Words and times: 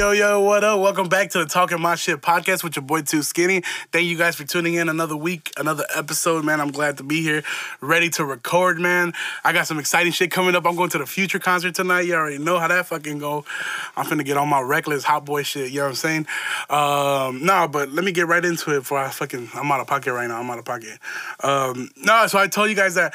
Yo, 0.00 0.12
yo, 0.12 0.40
what 0.40 0.64
up? 0.64 0.80
Welcome 0.80 1.10
back 1.10 1.28
to 1.28 1.40
the 1.40 1.44
Talking 1.44 1.78
My 1.78 1.94
Shit 1.94 2.22
podcast 2.22 2.64
with 2.64 2.74
your 2.74 2.82
boy 2.82 3.02
Too 3.02 3.22
Skinny. 3.22 3.60
Thank 3.92 4.06
you 4.06 4.16
guys 4.16 4.34
for 4.34 4.44
tuning 4.44 4.72
in 4.72 4.88
another 4.88 5.14
week, 5.14 5.52
another 5.58 5.84
episode, 5.94 6.42
man. 6.42 6.58
I'm 6.58 6.70
glad 6.70 6.96
to 6.96 7.02
be 7.02 7.20
here, 7.20 7.42
ready 7.82 8.08
to 8.08 8.24
record, 8.24 8.80
man. 8.80 9.12
I 9.44 9.52
got 9.52 9.66
some 9.66 9.78
exciting 9.78 10.12
shit 10.12 10.30
coming 10.30 10.54
up. 10.54 10.66
I'm 10.66 10.74
going 10.74 10.88
to 10.88 10.96
the 10.96 11.04
Future 11.04 11.38
concert 11.38 11.74
tonight. 11.74 12.06
You 12.06 12.14
already 12.14 12.38
know 12.38 12.58
how 12.58 12.68
that 12.68 12.86
fucking 12.86 13.18
go. 13.18 13.44
I'm 13.94 14.06
finna 14.06 14.24
get 14.24 14.38
on 14.38 14.48
my 14.48 14.62
reckless 14.62 15.04
hot 15.04 15.26
boy 15.26 15.42
shit, 15.42 15.70
you 15.70 15.80
know 15.80 15.84
what 15.84 15.88
I'm 15.90 15.94
saying? 15.96 16.26
Um, 16.70 17.44
nah, 17.44 17.66
but 17.66 17.92
let 17.92 18.02
me 18.02 18.10
get 18.10 18.26
right 18.26 18.42
into 18.42 18.74
it 18.74 18.78
before 18.78 19.00
I 19.00 19.10
fucking, 19.10 19.50
I'm 19.52 19.70
out 19.70 19.80
of 19.80 19.86
pocket 19.86 20.14
right 20.14 20.28
now. 20.28 20.40
I'm 20.40 20.48
out 20.48 20.58
of 20.58 20.64
pocket. 20.64 20.98
Um, 21.44 21.90
no, 21.98 22.26
so 22.26 22.38
I 22.38 22.46
told 22.46 22.70
you 22.70 22.74
guys 22.74 22.94
that 22.94 23.12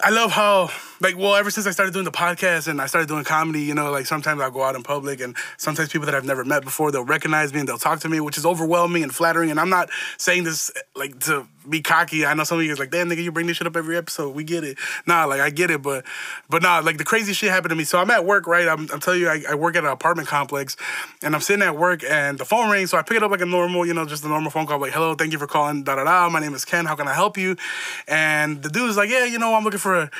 I 0.00 0.08
love 0.08 0.32
how 0.32 0.70
like 1.00 1.18
well 1.18 1.34
ever 1.34 1.50
since 1.50 1.66
i 1.66 1.70
started 1.70 1.92
doing 1.92 2.04
the 2.04 2.10
podcast 2.10 2.68
and 2.68 2.80
i 2.80 2.86
started 2.86 3.08
doing 3.08 3.24
comedy 3.24 3.60
you 3.60 3.74
know 3.74 3.90
like 3.90 4.06
sometimes 4.06 4.40
i'll 4.40 4.50
go 4.50 4.62
out 4.62 4.74
in 4.74 4.82
public 4.82 5.20
and 5.20 5.36
sometimes 5.56 5.90
people 5.90 6.06
that 6.06 6.13
i've 6.14 6.24
never 6.24 6.44
met 6.44 6.64
before. 6.64 6.90
They'll 6.90 7.04
recognize 7.04 7.52
me 7.52 7.60
and 7.60 7.68
they'll 7.68 7.78
talk 7.78 8.00
to 8.00 8.08
me 8.08 8.20
which 8.20 8.38
is 8.38 8.46
overwhelming 8.46 9.02
and 9.02 9.14
flattering. 9.14 9.50
And 9.50 9.60
i'm 9.60 9.70
not 9.70 9.90
saying 10.18 10.44
this 10.44 10.70
like 10.96 11.18
to 11.20 11.46
be 11.68 11.80
cocky. 11.80 12.26
I 12.26 12.34
know 12.34 12.44
some 12.44 12.58
of 12.58 12.64
you 12.64 12.70
guys 12.70 12.78
like 12.78 12.90
damn 12.90 13.08
nigga 13.08 13.22
you 13.22 13.32
bring 13.32 13.46
this 13.46 13.56
shit 13.56 13.66
up 13.66 13.76
every 13.76 13.96
episode. 13.96 14.34
We 14.34 14.44
get 14.44 14.64
it. 14.64 14.78
Nah 15.06 15.24
like 15.24 15.40
i 15.40 15.50
get 15.50 15.70
it 15.70 15.82
but 15.82 16.04
but 16.48 16.62
nah 16.62 16.80
like 16.80 16.98
the 16.98 17.04
crazy 17.04 17.32
shit 17.32 17.50
happened 17.50 17.70
to 17.70 17.76
me. 17.76 17.84
So 17.84 17.98
i'm 17.98 18.10
at 18.10 18.24
work 18.24 18.46
right? 18.46 18.68
I'm, 18.68 18.88
I'm 18.92 19.00
telling 19.00 19.20
you 19.20 19.28
I, 19.28 19.44
I 19.50 19.54
work 19.54 19.76
at 19.76 19.84
an 19.84 19.90
apartment 19.90 20.28
complex 20.28 20.76
and 21.22 21.34
i'm 21.34 21.40
sitting 21.40 21.62
at 21.62 21.76
work 21.76 22.04
and 22.04 22.38
the 22.38 22.44
phone 22.44 22.70
rings. 22.70 22.90
So 22.90 22.98
i 22.98 23.02
pick 23.02 23.16
it 23.16 23.22
up 23.22 23.30
like 23.30 23.40
a 23.40 23.46
normal 23.46 23.86
you 23.86 23.94
know 23.94 24.04
just 24.04 24.24
a 24.24 24.28
normal 24.28 24.50
phone 24.50 24.66
call 24.66 24.78
like 24.78 24.92
hello 24.92 25.14
thank 25.14 25.32
you 25.32 25.38
for 25.38 25.46
calling 25.46 25.84
da 25.84 25.96
da 25.96 26.04
da. 26.04 26.28
My 26.28 26.40
name 26.40 26.54
is 26.54 26.64
ken. 26.64 26.84
How 26.86 26.94
can 26.94 27.08
i 27.08 27.14
help 27.14 27.36
you? 27.36 27.56
And 28.08 28.62
the 28.62 28.68
dude's 28.68 28.96
like 28.96 29.10
yeah 29.10 29.24
you 29.24 29.38
know 29.38 29.54
i'm 29.54 29.64
looking 29.64 29.78
for 29.78 29.94
a, 29.94 30.10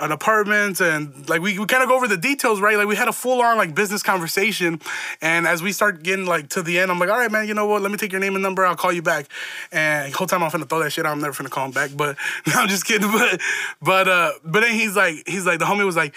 an 0.00 0.12
apartment. 0.12 0.80
And 0.80 1.28
like 1.28 1.40
we, 1.40 1.58
we 1.58 1.66
kind 1.66 1.82
of 1.82 1.88
go 1.88 1.96
over 1.96 2.08
the 2.08 2.16
details 2.16 2.60
right? 2.60 2.76
Like 2.76 2.86
we 2.86 2.96
had 2.96 3.08
a 3.08 3.12
full 3.12 3.40
on 3.40 3.56
like 3.56 3.74
business 3.74 4.02
conversation 4.02 4.80
and 5.20 5.43
as 5.46 5.62
we 5.62 5.72
start 5.72 6.02
getting 6.02 6.26
like 6.26 6.48
to 6.48 6.62
the 6.62 6.78
end 6.78 6.90
i'm 6.90 6.98
like 6.98 7.10
all 7.10 7.18
right 7.18 7.30
man 7.30 7.46
you 7.46 7.54
know 7.54 7.66
what 7.66 7.82
let 7.82 7.90
me 7.90 7.96
take 7.96 8.12
your 8.12 8.20
name 8.20 8.34
and 8.34 8.42
number 8.42 8.64
i'll 8.64 8.76
call 8.76 8.92
you 8.92 9.02
back 9.02 9.26
and 9.72 10.12
whole 10.14 10.26
time 10.26 10.42
i'm 10.42 10.50
finna 10.50 10.68
throw 10.68 10.82
that 10.82 10.90
shit 10.90 11.06
out 11.06 11.12
i'm 11.12 11.20
never 11.20 11.42
finna 11.42 11.50
call 11.50 11.66
him 11.66 11.72
back 11.72 11.90
but 11.96 12.16
no, 12.46 12.54
i'm 12.54 12.68
just 12.68 12.84
kidding 12.84 13.10
but 13.10 13.40
but 13.82 14.08
uh 14.08 14.32
but 14.44 14.60
then 14.60 14.74
he's 14.74 14.96
like 14.96 15.22
he's 15.26 15.46
like 15.46 15.58
the 15.58 15.64
homie 15.64 15.84
was 15.84 15.96
like 15.96 16.14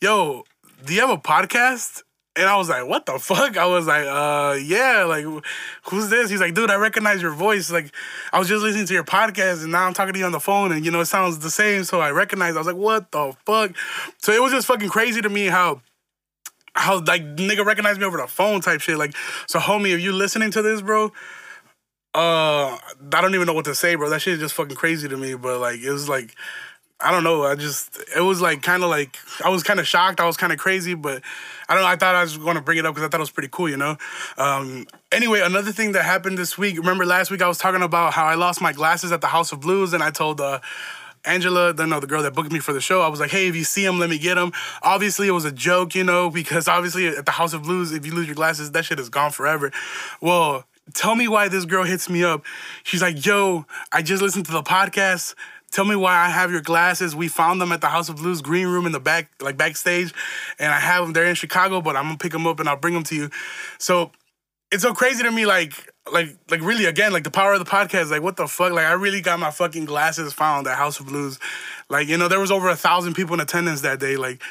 yo 0.00 0.44
do 0.84 0.94
you 0.94 1.00
have 1.00 1.10
a 1.10 1.16
podcast 1.16 2.02
and 2.38 2.48
I 2.48 2.56
was 2.56 2.68
like, 2.68 2.86
what 2.86 3.04
the 3.04 3.18
fuck? 3.18 3.56
I 3.56 3.66
was 3.66 3.86
like, 3.86 4.06
uh, 4.06 4.56
yeah, 4.62 5.04
like, 5.04 5.24
who's 5.90 6.08
this? 6.08 6.30
He's 6.30 6.40
like, 6.40 6.54
dude, 6.54 6.70
I 6.70 6.76
recognize 6.76 7.20
your 7.20 7.32
voice. 7.32 7.70
Like, 7.70 7.92
I 8.32 8.38
was 8.38 8.48
just 8.48 8.62
listening 8.62 8.86
to 8.86 8.94
your 8.94 9.04
podcast 9.04 9.62
and 9.62 9.72
now 9.72 9.84
I'm 9.84 9.92
talking 9.92 10.12
to 10.12 10.18
you 10.18 10.24
on 10.24 10.32
the 10.32 10.40
phone 10.40 10.70
and, 10.70 10.84
you 10.84 10.92
know, 10.92 11.00
it 11.00 11.06
sounds 11.06 11.40
the 11.40 11.50
same. 11.50 11.82
So 11.82 12.00
I 12.00 12.12
recognize, 12.12 12.54
I 12.54 12.58
was 12.58 12.66
like, 12.68 12.76
what 12.76 13.10
the 13.10 13.34
fuck? 13.44 13.72
So 14.18 14.32
it 14.32 14.40
was 14.40 14.52
just 14.52 14.68
fucking 14.68 14.88
crazy 14.88 15.20
to 15.20 15.28
me 15.28 15.46
how, 15.46 15.82
how, 16.78 17.00
like, 17.00 17.22
nigga 17.36 17.64
recognized 17.64 18.00
me 18.00 18.06
over 18.06 18.18
the 18.18 18.26
phone 18.26 18.60
type 18.60 18.80
shit. 18.80 18.96
Like, 18.98 19.14
so 19.46 19.58
homie, 19.58 19.94
if 19.94 20.00
you 20.00 20.12
listening 20.12 20.50
to 20.52 20.62
this, 20.62 20.80
bro, 20.80 21.12
uh, 22.14 22.78
I 22.78 23.20
don't 23.20 23.34
even 23.34 23.46
know 23.46 23.52
what 23.52 23.66
to 23.66 23.74
say, 23.74 23.94
bro. 23.94 24.08
That 24.10 24.22
shit 24.22 24.34
is 24.34 24.40
just 24.40 24.54
fucking 24.54 24.76
crazy 24.76 25.08
to 25.08 25.16
me. 25.16 25.34
But, 25.34 25.60
like, 25.60 25.80
it 25.80 25.90
was 25.90 26.08
like, 26.08 26.34
I 27.00 27.12
don't 27.12 27.22
know. 27.22 27.44
I 27.44 27.54
just 27.54 27.96
it 28.16 28.22
was 28.22 28.40
like 28.40 28.60
kind 28.60 28.82
of 28.82 28.90
like 28.90 29.16
I 29.44 29.50
was 29.50 29.62
kind 29.62 29.78
of 29.78 29.86
shocked. 29.86 30.18
I 30.18 30.26
was 30.26 30.36
kind 30.36 30.52
of 30.52 30.58
crazy, 30.58 30.94
but 30.94 31.22
I 31.68 31.74
don't 31.74 31.84
know. 31.84 31.88
I 31.88 31.94
thought 31.94 32.16
I 32.16 32.22
was 32.22 32.36
going 32.36 32.56
to 32.56 32.60
bring 32.60 32.76
it 32.76 32.86
up 32.86 32.94
because 32.94 33.06
I 33.06 33.08
thought 33.08 33.20
it 33.20 33.22
was 33.22 33.30
pretty 33.30 33.50
cool, 33.52 33.68
you 33.68 33.76
know. 33.76 33.96
Um, 34.36 34.84
anyway, 35.12 35.40
another 35.40 35.70
thing 35.70 35.92
that 35.92 36.04
happened 36.04 36.38
this 36.38 36.58
week. 36.58 36.76
Remember 36.76 37.06
last 37.06 37.30
week 37.30 37.40
I 37.40 37.46
was 37.46 37.58
talking 37.58 37.82
about 37.82 38.14
how 38.14 38.24
I 38.24 38.34
lost 38.34 38.60
my 38.60 38.72
glasses 38.72 39.12
at 39.12 39.20
the 39.20 39.28
House 39.28 39.52
of 39.52 39.60
Blues, 39.60 39.92
and 39.92 40.02
I 40.02 40.10
told 40.10 40.40
uh, 40.40 40.58
Angela, 41.28 41.72
the 41.72 41.86
no, 41.86 42.00
the 42.00 42.06
girl 42.06 42.22
that 42.22 42.34
booked 42.34 42.50
me 42.50 42.58
for 42.58 42.72
the 42.72 42.80
show, 42.80 43.02
I 43.02 43.08
was 43.08 43.20
like, 43.20 43.30
hey, 43.30 43.46
if 43.48 43.54
you 43.54 43.64
see 43.64 43.84
them, 43.84 43.98
let 43.98 44.10
me 44.10 44.18
get 44.18 44.34
them. 44.34 44.52
Obviously, 44.82 45.28
it 45.28 45.32
was 45.32 45.44
a 45.44 45.52
joke, 45.52 45.94
you 45.94 46.02
know, 46.02 46.30
because 46.30 46.66
obviously 46.66 47.06
at 47.06 47.26
the 47.26 47.32
House 47.32 47.52
of 47.52 47.62
Blues, 47.62 47.92
if 47.92 48.04
you 48.06 48.14
lose 48.14 48.26
your 48.26 48.34
glasses, 48.34 48.72
that 48.72 48.84
shit 48.84 48.98
is 48.98 49.08
gone 49.08 49.30
forever. 49.30 49.70
Well, 50.20 50.64
tell 50.94 51.14
me 51.14 51.28
why 51.28 51.48
this 51.48 51.64
girl 51.64 51.84
hits 51.84 52.08
me 52.08 52.24
up. 52.24 52.44
She's 52.82 53.02
like, 53.02 53.24
yo, 53.24 53.66
I 53.92 54.02
just 54.02 54.22
listened 54.22 54.46
to 54.46 54.52
the 54.52 54.62
podcast. 54.62 55.34
Tell 55.70 55.84
me 55.84 55.96
why 55.96 56.16
I 56.16 56.30
have 56.30 56.50
your 56.50 56.62
glasses. 56.62 57.14
We 57.14 57.28
found 57.28 57.60
them 57.60 57.72
at 57.72 57.82
the 57.82 57.88
House 57.88 58.08
of 58.08 58.16
Blues 58.16 58.40
green 58.40 58.66
room 58.66 58.86
in 58.86 58.92
the 58.92 59.00
back, 59.00 59.30
like 59.40 59.58
backstage, 59.58 60.14
and 60.58 60.72
I 60.72 60.80
have 60.80 61.04
them. 61.04 61.12
They're 61.12 61.26
in 61.26 61.34
Chicago, 61.34 61.82
but 61.82 61.94
I'm 61.94 62.04
gonna 62.04 62.16
pick 62.16 62.32
them 62.32 62.46
up 62.46 62.58
and 62.58 62.68
I'll 62.68 62.76
bring 62.76 62.94
them 62.94 63.04
to 63.04 63.14
you. 63.14 63.30
So 63.76 64.10
it's 64.70 64.82
so 64.82 64.92
crazy 64.92 65.22
to 65.22 65.30
me, 65.30 65.46
like, 65.46 65.72
like, 66.12 66.36
like 66.50 66.60
really 66.60 66.84
again, 66.84 67.12
like 67.12 67.24
the 67.24 67.30
power 67.30 67.54
of 67.54 67.58
the 67.58 67.70
podcast. 67.70 68.10
Like, 68.10 68.22
what 68.22 68.36
the 68.36 68.46
fuck? 68.46 68.72
Like, 68.72 68.86
I 68.86 68.92
really 68.92 69.20
got 69.20 69.38
my 69.38 69.50
fucking 69.50 69.84
glasses 69.84 70.32
found 70.32 70.66
at 70.66 70.76
House 70.76 71.00
of 71.00 71.06
Blues. 71.06 71.38
Like, 71.88 72.08
you 72.08 72.16
know, 72.16 72.28
there 72.28 72.40
was 72.40 72.50
over 72.50 72.68
a 72.68 72.76
thousand 72.76 73.14
people 73.14 73.34
in 73.34 73.40
attendance 73.40 73.80
that 73.82 74.00
day. 74.00 74.16
Like, 74.16 74.42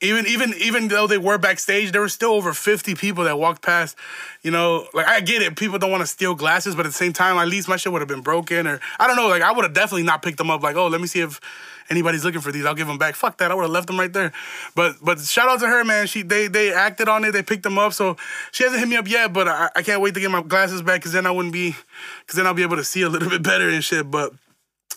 even 0.00 0.26
even 0.26 0.54
even 0.54 0.88
though 0.88 1.06
they 1.08 1.18
were 1.18 1.38
backstage, 1.38 1.90
there 1.90 2.00
were 2.00 2.08
still 2.08 2.30
over 2.30 2.52
50 2.52 2.94
people 2.94 3.24
that 3.24 3.38
walked 3.38 3.62
past. 3.62 3.96
You 4.42 4.52
know, 4.52 4.86
like 4.94 5.06
I 5.06 5.20
get 5.20 5.42
it, 5.42 5.56
people 5.56 5.78
don't 5.78 5.90
want 5.90 6.02
to 6.02 6.06
steal 6.06 6.36
glasses, 6.36 6.76
but 6.76 6.86
at 6.86 6.90
the 6.90 6.98
same 6.98 7.12
time, 7.12 7.36
at 7.36 7.48
least 7.48 7.68
my 7.68 7.76
shit 7.76 7.92
would 7.92 8.00
have 8.00 8.08
been 8.08 8.20
broken, 8.20 8.68
or 8.68 8.80
I 9.00 9.08
don't 9.08 9.16
know, 9.16 9.26
like 9.26 9.42
I 9.42 9.50
would 9.50 9.64
have 9.64 9.74
definitely 9.74 10.04
not 10.04 10.22
picked 10.22 10.38
them 10.38 10.50
up. 10.50 10.62
Like, 10.62 10.76
oh, 10.76 10.86
let 10.86 11.00
me 11.00 11.08
see 11.08 11.20
if 11.20 11.40
anybody's 11.90 12.24
looking 12.24 12.40
for 12.40 12.52
these. 12.52 12.64
I'll 12.64 12.76
give 12.76 12.86
them 12.86 12.98
back. 12.98 13.16
Fuck 13.16 13.38
that, 13.38 13.50
I 13.50 13.54
would 13.54 13.62
have 13.62 13.72
left 13.72 13.88
them 13.88 13.98
right 13.98 14.12
there. 14.12 14.32
But 14.76 14.96
but 15.02 15.18
shout 15.18 15.48
out 15.48 15.58
to 15.60 15.66
her, 15.66 15.84
man. 15.84 16.06
She 16.06 16.22
they 16.22 16.46
they 16.46 16.72
acted 16.72 17.08
on 17.08 17.24
it. 17.24 17.32
They 17.32 17.42
picked 17.42 17.64
them 17.64 17.78
up. 17.78 17.92
So 17.92 18.16
she 18.52 18.62
hasn't 18.62 18.78
hit 18.78 18.88
me 18.88 18.96
up 18.96 19.08
yet, 19.08 19.32
but 19.32 19.48
I, 19.48 19.68
I 19.74 19.82
can't 19.82 20.00
wait 20.00 20.14
to 20.14 20.20
get 20.20 20.30
my 20.30 20.42
glasses 20.42 20.80
back 20.80 21.00
because 21.00 21.12
then 21.12 21.26
I 21.26 21.32
wouldn't 21.32 21.52
be, 21.52 21.74
because 22.20 22.36
then 22.36 22.46
I'll 22.46 22.54
be 22.54 22.62
able 22.62 22.76
to 22.76 22.84
see 22.84 23.02
a 23.02 23.08
little 23.08 23.28
bit 23.28 23.42
better 23.42 23.68
and 23.68 23.82
shit. 23.82 24.08
But 24.08 24.32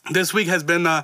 this 0.09 0.33
week 0.33 0.47
has 0.47 0.63
been 0.63 0.87
uh 0.87 1.03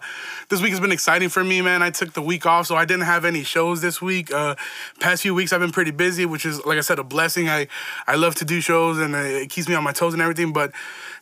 this 0.50 0.62
week 0.62 0.72
has 0.72 0.80
been 0.80 0.92
exciting 0.92 1.30
for 1.30 1.44
me 1.44 1.62
man. 1.62 1.84
I 1.84 1.92
took 1.92 2.14
the 2.14 2.22
week 2.22 2.46
off 2.46 2.66
so 2.66 2.76
i 2.76 2.84
didn't 2.84 3.06
have 3.06 3.26
any 3.26 3.44
shows 3.44 3.82
this 3.82 4.02
week. 4.02 4.34
Uh 4.34 4.56
past 5.00 5.22
few 5.22 5.36
weeks 5.36 5.54
i've 5.54 5.60
been 5.60 5.72
pretty 5.72 5.92
busy 5.92 6.26
which 6.26 6.46
is 6.46 6.66
like 6.66 6.78
i 6.78 6.82
said 6.82 6.98
a 6.98 7.04
blessing. 7.04 7.48
I 7.48 7.68
i 8.08 8.16
love 8.16 8.36
to 8.36 8.46
do 8.46 8.60
shows 8.60 8.98
and 8.98 9.14
it 9.16 9.50
keeps 9.50 9.70
me 9.70 9.76
on 9.76 9.84
my 9.84 9.92
toes 9.92 10.14
and 10.14 10.22
everything 10.22 10.52
but 10.52 10.72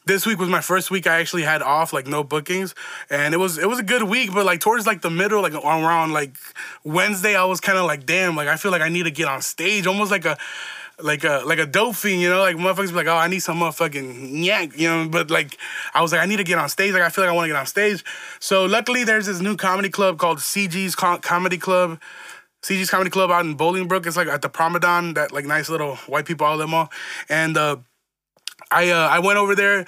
this 0.06 0.26
week 0.26 0.40
was 0.40 0.50
my 0.50 0.62
first 0.62 0.92
week 0.92 1.08
i 1.08 1.20
actually 1.20 1.44
had 1.44 1.62
off 1.62 1.94
like 1.94 2.08
no 2.08 2.24
bookings 2.24 2.76
and 3.10 3.34
it 3.34 3.38
was 3.38 3.58
it 3.58 3.68
was 3.68 3.80
a 3.80 3.84
good 3.84 4.04
week 4.04 4.34
but 4.34 4.46
like 4.46 4.60
towards 4.60 4.86
like 4.86 5.02
the 5.02 5.10
middle 5.10 5.42
like 5.42 5.54
around 5.54 6.14
like 6.14 6.36
wednesday 6.84 7.36
i 7.36 7.44
was 7.44 7.60
kind 7.60 7.78
of 7.78 7.86
like 7.86 8.06
damn 8.06 8.36
like 8.36 8.48
i 8.48 8.56
feel 8.56 8.72
like 8.72 8.82
i 8.82 8.90
need 8.90 9.04
to 9.04 9.12
get 9.12 9.28
on 9.28 9.42
stage 9.42 9.88
almost 9.88 10.12
like 10.12 10.26
a 10.26 10.38
like 11.02 11.24
a 11.24 11.42
like 11.46 11.60
a 11.60 11.66
dope 11.66 11.96
fiend, 11.96 12.22
you 12.22 12.30
know, 12.30 12.40
like 12.40 12.56
motherfuckers 12.56 12.90
be 12.90 12.94
like, 12.94 13.08
oh, 13.08 13.16
I 13.16 13.28
need 13.28 13.40
some 13.40 13.60
motherfucking 13.60 14.44
yank, 14.44 14.78
you 14.78 14.88
know. 14.88 15.08
But 15.10 15.30
like, 15.30 15.58
I 15.94 16.02
was 16.02 16.12
like, 16.12 16.22
I 16.22 16.26
need 16.26 16.38
to 16.38 16.44
get 16.44 16.58
on 16.58 16.70
stage. 16.70 16.94
Like, 16.94 17.02
I 17.02 17.10
feel 17.10 17.24
like 17.24 17.32
I 17.32 17.36
want 17.36 17.46
to 17.46 17.50
get 17.50 17.58
on 17.60 17.66
stage. 17.66 18.04
So 18.40 18.66
luckily, 18.66 19.04
there's 19.04 19.26
this 19.26 19.42
new 19.42 19.56
comedy 19.58 19.90
club 19.90 20.18
called 20.18 20.40
CG's 20.40 20.96
Com- 20.96 21.20
Comedy 21.20 21.58
Club. 21.58 22.00
CG's 22.64 22.90
Comedy 22.90 23.10
Club 23.10 23.30
out 23.30 23.46
in 23.46 23.56
Bolingbrook. 23.56 24.08
It's 24.08 24.18
like 24.18 24.28
at 24.28 24.42
the 24.42 24.50
Promenade, 24.50 25.16
that 25.16 25.32
like 25.32 25.46
nice 25.46 25.70
little 25.70 25.98
white 26.08 26.26
people 26.26 26.48
all 26.48 26.54
outlet 26.54 26.70
mall. 26.70 26.90
And 27.30 27.58
uh, 27.58 27.78
I 28.72 28.90
uh, 28.90 29.08
I 29.08 29.20
went 29.20 29.38
over 29.38 29.56
there. 29.56 29.86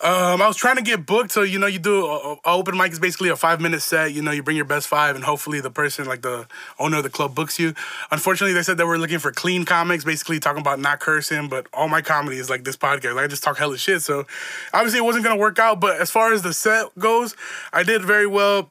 Um, 0.00 0.42
I 0.42 0.48
was 0.48 0.56
trying 0.56 0.76
to 0.76 0.82
get 0.82 1.06
booked, 1.06 1.30
so 1.30 1.42
you 1.42 1.58
know, 1.58 1.66
you 1.66 1.78
do 1.78 2.04
a, 2.04 2.34
a 2.34 2.38
open 2.44 2.76
mic 2.76 2.92
is 2.92 2.98
basically 2.98 3.30
a 3.30 3.36
five 3.36 3.60
minute 3.60 3.80
set. 3.80 4.12
You 4.12 4.22
know, 4.22 4.32
you 4.32 4.42
bring 4.42 4.56
your 4.56 4.66
best 4.66 4.88
five, 4.88 5.14
and 5.14 5.24
hopefully 5.24 5.60
the 5.60 5.70
person, 5.70 6.04
like 6.06 6.20
the 6.20 6.46
owner 6.78 6.98
of 6.98 7.04
the 7.04 7.10
club, 7.10 7.34
books 7.34 7.58
you. 7.58 7.74
Unfortunately, 8.10 8.52
they 8.52 8.62
said 8.62 8.76
they 8.76 8.84
were 8.84 8.98
looking 8.98 9.20
for 9.20 9.32
clean 9.32 9.64
comics, 9.64 10.04
basically 10.04 10.40
talking 10.40 10.60
about 10.60 10.80
not 10.80 11.00
cursing. 11.00 11.48
But 11.48 11.68
all 11.72 11.88
my 11.88 12.02
comedy 12.02 12.38
is 12.38 12.50
like 12.50 12.64
this 12.64 12.76
podcast. 12.76 13.14
Like, 13.14 13.24
I 13.24 13.28
just 13.28 13.42
talk 13.42 13.56
hella 13.56 13.78
shit, 13.78 14.02
so 14.02 14.26
obviously 14.74 14.98
it 14.98 15.04
wasn't 15.04 15.24
gonna 15.24 15.40
work 15.40 15.58
out. 15.58 15.80
But 15.80 16.00
as 16.00 16.10
far 16.10 16.32
as 16.32 16.42
the 16.42 16.52
set 16.52 16.86
goes, 16.98 17.34
I 17.72 17.82
did 17.82 18.02
very 18.02 18.26
well 18.26 18.70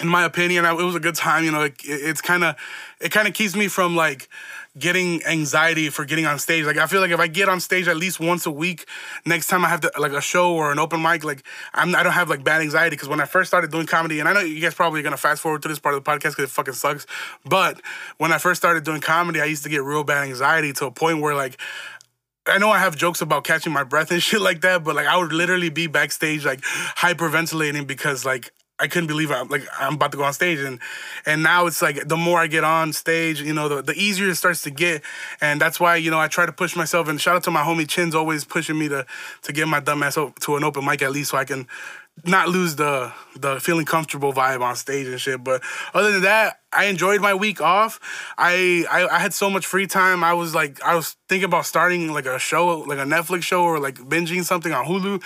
in 0.00 0.08
my 0.08 0.24
opinion, 0.24 0.64
it 0.64 0.74
was 0.74 0.94
a 0.94 1.00
good 1.00 1.14
time. 1.14 1.44
You 1.44 1.50
know, 1.50 1.62
it, 1.62 1.74
it's 1.84 2.20
kind 2.20 2.44
of 2.44 2.56
it 3.00 3.10
kind 3.10 3.28
of 3.28 3.34
keeps 3.34 3.54
me 3.54 3.68
from 3.68 3.96
like 3.96 4.28
getting 4.78 5.24
anxiety 5.24 5.88
for 5.88 6.04
getting 6.04 6.26
on 6.26 6.38
stage. 6.38 6.64
Like 6.64 6.76
I 6.76 6.86
feel 6.86 7.00
like 7.00 7.10
if 7.10 7.20
I 7.20 7.26
get 7.26 7.48
on 7.48 7.60
stage 7.60 7.88
at 7.88 7.96
least 7.96 8.20
once 8.20 8.46
a 8.46 8.50
week, 8.50 8.86
next 9.26 9.48
time 9.48 9.64
I 9.64 9.68
have 9.68 9.80
to 9.80 9.92
like 9.98 10.12
a 10.12 10.20
show 10.20 10.54
or 10.54 10.70
an 10.70 10.78
open 10.78 11.02
mic, 11.02 11.24
like 11.24 11.42
I'm 11.74 11.94
I 11.94 12.02
don't 12.02 12.12
have 12.12 12.28
like 12.28 12.44
bad 12.44 12.60
anxiety 12.60 12.94
because 12.94 13.08
when 13.08 13.20
I 13.20 13.24
first 13.24 13.48
started 13.48 13.70
doing 13.70 13.86
comedy, 13.86 14.20
and 14.20 14.28
I 14.28 14.32
know 14.32 14.40
you 14.40 14.60
guys 14.60 14.74
probably 14.74 15.00
are 15.00 15.04
gonna 15.04 15.16
fast 15.16 15.42
forward 15.42 15.62
to 15.62 15.68
this 15.68 15.78
part 15.78 15.94
of 15.94 16.04
the 16.04 16.10
podcast 16.10 16.36
because 16.36 16.44
it 16.44 16.50
fucking 16.50 16.74
sucks, 16.74 17.06
but 17.44 17.80
when 18.18 18.32
I 18.32 18.38
first 18.38 18.60
started 18.60 18.84
doing 18.84 19.00
comedy, 19.00 19.40
I 19.40 19.46
used 19.46 19.64
to 19.64 19.68
get 19.68 19.82
real 19.82 20.04
bad 20.04 20.24
anxiety 20.24 20.72
to 20.74 20.86
a 20.86 20.90
point 20.90 21.20
where 21.20 21.34
like. 21.34 21.58
I 22.50 22.56
know 22.56 22.70
I 22.70 22.78
have 22.78 22.96
jokes 22.96 23.20
about 23.20 23.44
catching 23.44 23.74
my 23.74 23.84
breath 23.84 24.10
and 24.10 24.22
shit 24.28 24.40
like 24.40 24.62
that, 24.62 24.82
but 24.82 24.96
like 24.96 25.06
I 25.06 25.18
would 25.18 25.34
literally 25.34 25.68
be 25.68 25.86
backstage 25.86 26.46
like 26.46 26.62
hyperventilating 26.62 27.86
because 27.86 28.24
like 28.24 28.52
I 28.80 28.86
couldn't 28.86 29.08
believe 29.08 29.30
I'm 29.30 29.48
like 29.48 29.66
I'm 29.78 29.94
about 29.94 30.12
to 30.12 30.18
go 30.18 30.24
on 30.24 30.32
stage 30.32 30.60
and 30.60 30.78
and 31.26 31.42
now 31.42 31.66
it's 31.66 31.82
like 31.82 32.06
the 32.06 32.16
more 32.16 32.38
I 32.38 32.46
get 32.46 32.64
on 32.64 32.92
stage, 32.92 33.40
you 33.40 33.52
know, 33.52 33.68
the, 33.68 33.82
the 33.82 33.94
easier 33.94 34.28
it 34.28 34.36
starts 34.36 34.62
to 34.62 34.70
get. 34.70 35.02
And 35.40 35.60
that's 35.60 35.80
why, 35.80 35.96
you 35.96 36.10
know, 36.10 36.18
I 36.18 36.28
try 36.28 36.46
to 36.46 36.52
push 36.52 36.76
myself 36.76 37.08
and 37.08 37.20
shout 37.20 37.36
out 37.36 37.44
to 37.44 37.50
my 37.50 37.62
homie 37.62 37.88
Chin's 37.88 38.14
always 38.14 38.44
pushing 38.44 38.78
me 38.78 38.88
to 38.88 39.06
to 39.42 39.52
get 39.52 39.66
my 39.68 39.80
dumb 39.80 40.02
ass 40.02 40.14
to 40.14 40.56
an 40.56 40.64
open 40.64 40.84
mic 40.84 41.02
at 41.02 41.12
least 41.12 41.30
so 41.30 41.38
I 41.38 41.44
can 41.44 41.66
not 42.24 42.48
lose 42.48 42.76
the 42.76 43.12
the 43.36 43.60
feeling 43.60 43.84
comfortable 43.84 44.32
vibe 44.32 44.60
on 44.60 44.76
stage 44.76 45.06
and 45.06 45.20
shit. 45.20 45.42
But 45.42 45.62
other 45.94 46.12
than 46.12 46.22
that, 46.22 46.60
I 46.72 46.84
enjoyed 46.84 47.20
my 47.20 47.34
week 47.34 47.60
off. 47.60 48.00
I, 48.36 48.84
I 48.90 49.06
I 49.08 49.18
had 49.18 49.32
so 49.32 49.48
much 49.48 49.64
free 49.64 49.86
time. 49.86 50.22
I 50.22 50.34
was 50.34 50.54
like 50.54 50.82
I 50.82 50.94
was 50.94 51.16
thinking 51.28 51.44
about 51.44 51.66
starting 51.66 52.12
like 52.12 52.26
a 52.26 52.38
show, 52.38 52.80
like 52.80 52.98
a 52.98 53.04
Netflix 53.04 53.42
show 53.44 53.62
or 53.62 53.78
like 53.78 53.96
binging 53.96 54.44
something 54.44 54.72
on 54.72 54.84
Hulu. 54.84 55.22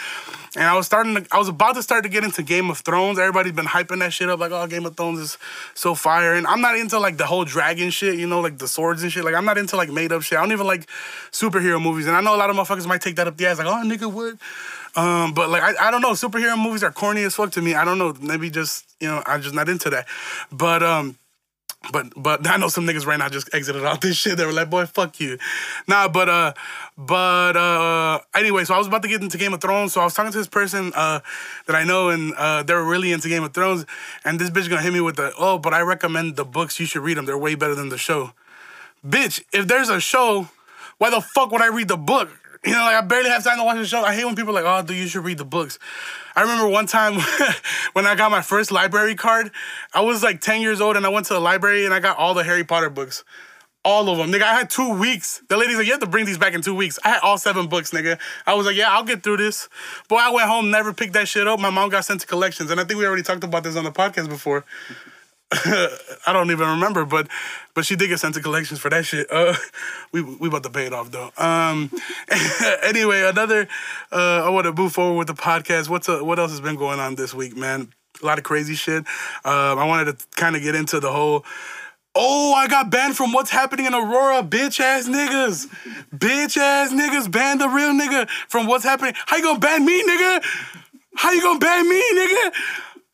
And 0.54 0.64
I 0.64 0.76
was 0.76 0.86
starting 0.86 1.14
to 1.14 1.26
I 1.32 1.38
was 1.38 1.48
about 1.48 1.74
to 1.74 1.82
start 1.82 2.04
to 2.04 2.08
get 2.08 2.22
into 2.22 2.42
Game 2.42 2.70
of 2.70 2.78
Thrones. 2.78 3.18
Everybody's 3.18 3.52
been 3.52 3.66
hyping 3.66 3.98
that 4.00 4.12
shit 4.12 4.28
up 4.28 4.38
like 4.38 4.52
oh 4.52 4.66
Game 4.66 4.86
of 4.86 4.96
Thrones 4.96 5.18
is 5.18 5.38
so 5.74 5.94
fire. 5.94 6.34
And 6.34 6.46
I'm 6.46 6.60
not 6.60 6.76
into 6.76 6.98
like 6.98 7.16
the 7.16 7.26
whole 7.26 7.44
dragon 7.44 7.90
shit, 7.90 8.18
you 8.18 8.26
know, 8.26 8.40
like 8.40 8.58
the 8.58 8.68
swords 8.68 9.02
and 9.02 9.10
shit. 9.10 9.24
Like 9.24 9.34
I'm 9.34 9.44
not 9.44 9.58
into 9.58 9.76
like 9.76 9.90
made 9.90 10.12
up 10.12 10.22
shit. 10.22 10.38
I 10.38 10.42
don't 10.42 10.52
even 10.52 10.66
like 10.66 10.86
superhero 11.32 11.82
movies. 11.82 12.06
And 12.06 12.14
I 12.14 12.20
know 12.20 12.34
a 12.34 12.38
lot 12.38 12.50
of 12.50 12.56
motherfuckers 12.56 12.86
might 12.86 13.00
take 13.00 13.16
that 13.16 13.26
up 13.26 13.36
the 13.36 13.46
ass 13.46 13.58
like 13.58 13.66
oh 13.66 13.82
nigga 13.84 14.12
what 14.12 14.36
um, 14.96 15.32
but 15.32 15.48
like 15.48 15.62
I, 15.62 15.88
I 15.88 15.90
don't 15.90 16.02
know, 16.02 16.12
superhero 16.12 16.62
movies 16.62 16.82
are 16.82 16.92
corny 16.92 17.22
as 17.22 17.34
fuck 17.34 17.52
to 17.52 17.62
me. 17.62 17.74
I 17.74 17.84
don't 17.84 17.98
know, 17.98 18.14
maybe 18.20 18.50
just 18.50 18.84
you 19.00 19.08
know 19.08 19.22
I'm 19.26 19.42
just 19.42 19.54
not 19.54 19.68
into 19.68 19.90
that. 19.90 20.06
But 20.50 20.82
um, 20.82 21.18
but 21.90 22.12
but 22.16 22.46
I 22.50 22.56
know 22.58 22.68
some 22.68 22.86
niggas 22.86 23.06
right 23.06 23.18
now 23.18 23.28
just 23.28 23.52
exited 23.54 23.84
out 23.84 24.00
this 24.00 24.16
shit. 24.16 24.36
They 24.36 24.46
were 24.46 24.52
like, 24.52 24.70
boy, 24.70 24.86
fuck 24.86 25.18
you. 25.18 25.38
Nah, 25.88 26.08
but 26.08 26.28
uh, 26.28 26.52
but 26.96 27.56
uh, 27.56 28.20
anyway, 28.34 28.64
so 28.64 28.74
I 28.74 28.78
was 28.78 28.86
about 28.86 29.02
to 29.02 29.08
get 29.08 29.22
into 29.22 29.38
Game 29.38 29.54
of 29.54 29.60
Thrones. 29.60 29.94
So 29.94 30.00
I 30.00 30.04
was 30.04 30.14
talking 30.14 30.32
to 30.32 30.38
this 30.38 30.48
person 30.48 30.92
uh 30.94 31.20
that 31.66 31.76
I 31.76 31.84
know, 31.84 32.10
and 32.10 32.34
uh, 32.34 32.62
they're 32.62 32.84
really 32.84 33.12
into 33.12 33.28
Game 33.28 33.42
of 33.42 33.54
Thrones. 33.54 33.86
And 34.24 34.38
this 34.38 34.50
bitch 34.50 34.68
gonna 34.68 34.82
hit 34.82 34.92
me 34.92 35.00
with 35.00 35.16
the 35.16 35.32
oh, 35.38 35.58
but 35.58 35.74
I 35.74 35.80
recommend 35.80 36.36
the 36.36 36.44
books. 36.44 36.78
You 36.78 36.86
should 36.86 37.02
read 37.02 37.16
them. 37.16 37.24
They're 37.24 37.38
way 37.38 37.54
better 37.54 37.74
than 37.74 37.88
the 37.88 37.98
show. 37.98 38.32
Bitch, 39.06 39.42
if 39.52 39.66
there's 39.66 39.88
a 39.88 40.00
show, 40.00 40.48
why 40.98 41.10
the 41.10 41.20
fuck 41.20 41.50
would 41.50 41.62
I 41.62 41.68
read 41.68 41.88
the 41.88 41.96
book? 41.96 42.28
You 42.66 42.72
know, 42.74 42.78
like 42.84 42.94
I 42.94 43.00
barely 43.00 43.28
have 43.28 43.42
time 43.42 43.58
to 43.58 43.64
watch 43.64 43.76
the 43.76 43.86
show. 43.86 44.04
I 44.04 44.14
hate 44.14 44.24
when 44.24 44.36
people 44.36 44.56
are 44.56 44.62
like, 44.62 44.84
oh, 44.84 44.86
dude, 44.86 44.96
you 44.96 45.08
should 45.08 45.24
read 45.24 45.38
the 45.38 45.44
books. 45.44 45.80
I 46.36 46.42
remember 46.42 46.68
one 46.68 46.86
time 46.86 47.14
when 47.92 48.06
I 48.06 48.14
got 48.14 48.30
my 48.30 48.40
first 48.40 48.70
library 48.70 49.16
card, 49.16 49.50
I 49.92 50.00
was 50.02 50.22
like 50.22 50.40
10 50.40 50.60
years 50.60 50.80
old 50.80 50.96
and 50.96 51.04
I 51.04 51.08
went 51.08 51.26
to 51.26 51.34
the 51.34 51.40
library 51.40 51.84
and 51.84 51.92
I 51.92 51.98
got 51.98 52.18
all 52.18 52.34
the 52.34 52.44
Harry 52.44 52.62
Potter 52.62 52.88
books. 52.88 53.24
All 53.84 54.08
of 54.08 54.16
them. 54.16 54.30
Nigga, 54.30 54.42
I 54.42 54.54
had 54.54 54.70
two 54.70 54.94
weeks. 54.96 55.42
The 55.48 55.56
lady's 55.56 55.76
like, 55.76 55.86
you 55.86 55.92
have 55.92 56.00
to 56.02 56.06
bring 56.06 56.24
these 56.24 56.38
back 56.38 56.54
in 56.54 56.62
two 56.62 56.74
weeks. 56.74 57.00
I 57.04 57.08
had 57.08 57.20
all 57.24 57.36
seven 57.36 57.66
books, 57.66 57.90
nigga. 57.90 58.16
I 58.46 58.54
was 58.54 58.64
like, 58.64 58.76
yeah, 58.76 58.92
I'll 58.92 59.02
get 59.02 59.24
through 59.24 59.38
this. 59.38 59.68
Boy, 60.06 60.18
I 60.18 60.30
went 60.30 60.46
home, 60.46 60.70
never 60.70 60.92
picked 60.92 61.14
that 61.14 61.26
shit 61.26 61.48
up. 61.48 61.58
My 61.58 61.70
mom 61.70 61.90
got 61.90 62.04
sent 62.04 62.20
to 62.20 62.28
collections. 62.28 62.70
And 62.70 62.78
I 62.78 62.84
think 62.84 63.00
we 63.00 63.06
already 63.06 63.24
talked 63.24 63.42
about 63.42 63.64
this 63.64 63.74
on 63.74 63.82
the 63.82 63.90
podcast 63.90 64.28
before. 64.28 64.64
I 66.26 66.32
don't 66.32 66.50
even 66.50 66.66
remember, 66.66 67.04
but 67.04 67.28
but 67.74 67.84
she 67.84 67.94
did 67.94 68.08
get 68.08 68.20
sent 68.20 68.34
to 68.36 68.40
collections 68.40 68.80
for 68.80 68.88
that 68.88 69.04
shit. 69.04 69.26
Uh, 69.30 69.54
we 70.12 70.22
we 70.22 70.48
about 70.48 70.62
to 70.62 70.70
pay 70.70 70.86
it 70.86 70.94
off 70.94 71.10
though. 71.10 71.30
Um, 71.36 71.90
anyway, 72.82 73.22
another. 73.22 73.68
Uh, 74.10 74.44
I 74.44 74.48
want 74.48 74.64
to 74.64 74.72
move 74.72 74.92
forward 74.92 75.18
with 75.18 75.26
the 75.26 75.34
podcast. 75.34 75.90
What's 75.90 76.08
uh, 76.08 76.20
what 76.20 76.38
else 76.38 76.52
has 76.52 76.60
been 76.60 76.76
going 76.76 77.00
on 77.00 77.16
this 77.16 77.34
week, 77.34 77.54
man? 77.54 77.92
A 78.22 78.26
lot 78.26 78.38
of 78.38 78.44
crazy 78.44 78.74
shit. 78.74 79.04
Um, 79.44 79.78
I 79.78 79.84
wanted 79.84 80.18
to 80.18 80.26
kind 80.36 80.56
of 80.56 80.62
get 80.62 80.74
into 80.74 81.00
the 81.00 81.12
whole. 81.12 81.44
Oh, 82.14 82.54
I 82.54 82.68
got 82.68 82.90
banned 82.90 83.16
from 83.16 83.32
what's 83.32 83.50
happening 83.50 83.86
in 83.86 83.94
Aurora, 83.94 84.42
bitch 84.42 84.80
ass 84.80 85.08
niggas. 85.08 85.66
bitch 86.14 86.56
ass 86.56 86.92
niggas 86.92 87.30
banned 87.30 87.60
the 87.60 87.68
real 87.68 87.92
nigga 87.92 88.28
from 88.48 88.66
what's 88.66 88.84
happening. 88.84 89.14
How 89.26 89.36
you 89.36 89.42
gonna 89.42 89.58
ban 89.58 89.84
me, 89.84 90.02
nigga? 90.02 90.44
How 91.14 91.32
you 91.32 91.42
gonna 91.42 91.58
ban 91.58 91.88
me, 91.88 92.02
nigga? 92.14 92.52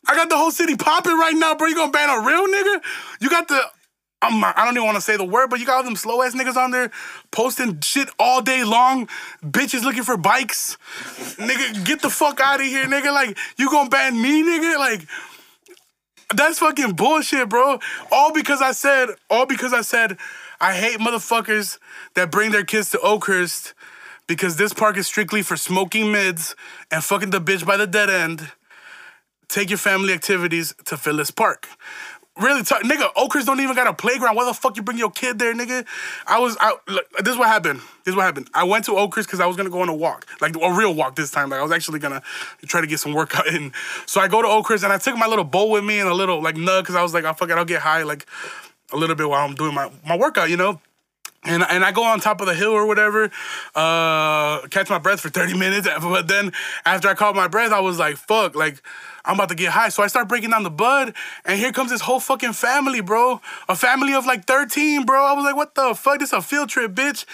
I 0.07 0.15
got 0.15 0.29
the 0.29 0.37
whole 0.37 0.51
city 0.51 0.75
popping 0.75 1.17
right 1.17 1.35
now, 1.35 1.55
bro. 1.55 1.67
You 1.67 1.75
gonna 1.75 1.91
ban 1.91 2.09
a 2.09 2.25
real 2.25 2.47
nigga? 2.47 2.81
You 3.21 3.29
got 3.29 3.47
the 3.47 3.61
I'm 4.21 4.43
I 4.43 4.65
don't 4.65 4.75
even 4.75 4.85
want 4.85 4.95
to 4.95 5.01
say 5.01 5.15
the 5.15 5.23
word, 5.23 5.49
but 5.49 5.59
you 5.59 5.65
got 5.65 5.77
all 5.77 5.83
them 5.83 5.95
slow 5.95 6.21
ass 6.21 6.35
niggas 6.35 6.57
on 6.57 6.71
there 6.71 6.91
posting 7.31 7.79
shit 7.81 8.09
all 8.19 8.41
day 8.41 8.63
long. 8.63 9.07
Bitches 9.43 9.83
looking 9.83 10.03
for 10.03 10.17
bikes. 10.17 10.77
nigga, 11.37 11.85
get 11.85 12.01
the 12.01 12.09
fuck 12.09 12.39
out 12.41 12.59
of 12.59 12.65
here, 12.65 12.85
nigga. 12.85 13.13
Like, 13.13 13.37
you 13.57 13.69
gonna 13.69 13.89
ban 13.89 14.21
me, 14.21 14.43
nigga? 14.43 14.77
Like, 14.77 15.07
that's 16.35 16.59
fucking 16.59 16.93
bullshit, 16.93 17.47
bro. 17.47 17.79
All 18.11 18.33
because 18.33 18.61
I 18.61 18.73
said, 18.73 19.09
all 19.29 19.45
because 19.45 19.73
I 19.73 19.81
said, 19.81 20.17
I 20.59 20.73
hate 20.73 20.99
motherfuckers 20.99 21.79
that 22.15 22.29
bring 22.29 22.51
their 22.51 22.65
kids 22.65 22.89
to 22.91 22.99
Oakhurst 22.99 23.73
because 24.27 24.57
this 24.57 24.73
park 24.73 24.97
is 24.97 25.07
strictly 25.07 25.41
for 25.41 25.55
smoking 25.55 26.11
mids 26.11 26.55
and 26.91 27.03
fucking 27.03 27.29
the 27.29 27.39
bitch 27.39 27.65
by 27.65 27.77
the 27.77 27.87
dead 27.87 28.09
end 28.09 28.51
take 29.49 29.69
your 29.69 29.77
family 29.77 30.13
activities 30.13 30.73
to 30.85 30.95
Phillips 30.95 31.31
Park. 31.31 31.67
Really, 32.37 32.63
t- 32.63 32.75
nigga, 32.75 33.09
Oakhurst 33.17 33.47
don't 33.47 33.59
even 33.59 33.75
got 33.75 33.87
a 33.87 33.93
playground. 33.93 34.37
Why 34.37 34.45
the 34.45 34.53
fuck 34.53 34.77
you 34.77 34.83
bring 34.83 34.97
your 34.97 35.11
kid 35.11 35.39
there, 35.39 35.53
nigga? 35.53 35.85
I 36.25 36.39
was, 36.39 36.55
I, 36.61 36.73
look, 36.87 37.09
this 37.17 37.33
is 37.33 37.37
what 37.37 37.49
happened. 37.49 37.79
This 38.05 38.13
is 38.13 38.15
what 38.15 38.23
happened. 38.23 38.49
I 38.53 38.63
went 38.63 38.85
to 38.85 38.97
Oakhurst 38.97 39.27
because 39.27 39.41
I 39.41 39.45
was 39.45 39.57
gonna 39.57 39.69
go 39.69 39.81
on 39.81 39.89
a 39.89 39.93
walk, 39.93 40.25
like 40.39 40.55
a 40.55 40.73
real 40.73 40.95
walk 40.95 41.17
this 41.17 41.31
time. 41.31 41.49
Like 41.49 41.59
I 41.59 41.63
was 41.63 41.73
actually 41.73 41.99
gonna 41.99 42.21
try 42.65 42.79
to 42.79 42.87
get 42.87 42.99
some 43.01 43.13
workout 43.13 43.47
in. 43.53 43.73
So 44.05 44.21
I 44.21 44.29
go 44.29 44.41
to 44.41 44.47
Oakhurst 44.47 44.85
and 44.85 44.93
I 44.93 44.99
took 44.99 45.17
my 45.17 45.27
little 45.27 45.43
bowl 45.43 45.71
with 45.71 45.83
me 45.83 45.99
and 45.99 46.07
a 46.07 46.13
little 46.13 46.41
like 46.41 46.55
nug 46.55 46.83
because 46.83 46.95
I 46.95 47.03
was 47.03 47.13
like, 47.13 47.25
I'll 47.25 47.31
oh, 47.31 47.33
fuck 47.33 47.49
it, 47.49 47.57
I'll 47.57 47.65
get 47.65 47.81
high 47.81 48.03
like 48.03 48.25
a 48.93 48.97
little 48.97 49.15
bit 49.15 49.27
while 49.27 49.45
I'm 49.45 49.55
doing 49.55 49.73
my 49.73 49.91
my 50.07 50.17
workout, 50.17 50.49
you 50.49 50.55
know. 50.55 50.79
And, 51.45 51.63
and 51.63 51.85
I 51.85 51.93
go 51.93 52.03
on 52.03 52.19
top 52.19 52.41
of 52.41 52.47
the 52.47 52.53
hill 52.53 52.71
or 52.71 52.85
whatever, 52.85 53.31
uh, 53.73 54.67
catch 54.67 54.89
my 54.89 54.97
breath 54.97 55.21
for 55.21 55.29
30 55.29 55.57
minutes. 55.57 55.87
But 56.01 56.27
then 56.27 56.51
after 56.85 57.07
I 57.07 57.13
caught 57.13 57.35
my 57.35 57.47
breath, 57.47 57.71
I 57.71 57.79
was 57.79 57.97
like, 57.97 58.17
fuck, 58.17 58.55
like, 58.55 58.81
I'm 59.23 59.35
about 59.35 59.49
to 59.49 59.55
get 59.55 59.71
high. 59.71 59.89
So 59.89 60.03
I 60.03 60.07
start 60.07 60.27
breaking 60.27 60.49
down 60.49 60.63
the 60.63 60.69
bud, 60.69 61.13
and 61.45 61.59
here 61.59 61.71
comes 61.71 61.91
this 61.91 62.01
whole 62.01 62.19
fucking 62.19 62.53
family, 62.53 63.01
bro. 63.01 63.41
A 63.69 63.75
family 63.75 64.13
of 64.13 64.25
like 64.25 64.45
13, 64.45 65.05
bro. 65.05 65.23
I 65.23 65.33
was 65.33 65.45
like, 65.45 65.55
what 65.55 65.75
the 65.75 65.93
fuck? 65.95 66.19
This 66.19 66.33
a 66.33 66.41
field 66.41 66.69
trip, 66.69 66.93
bitch. 66.93 67.25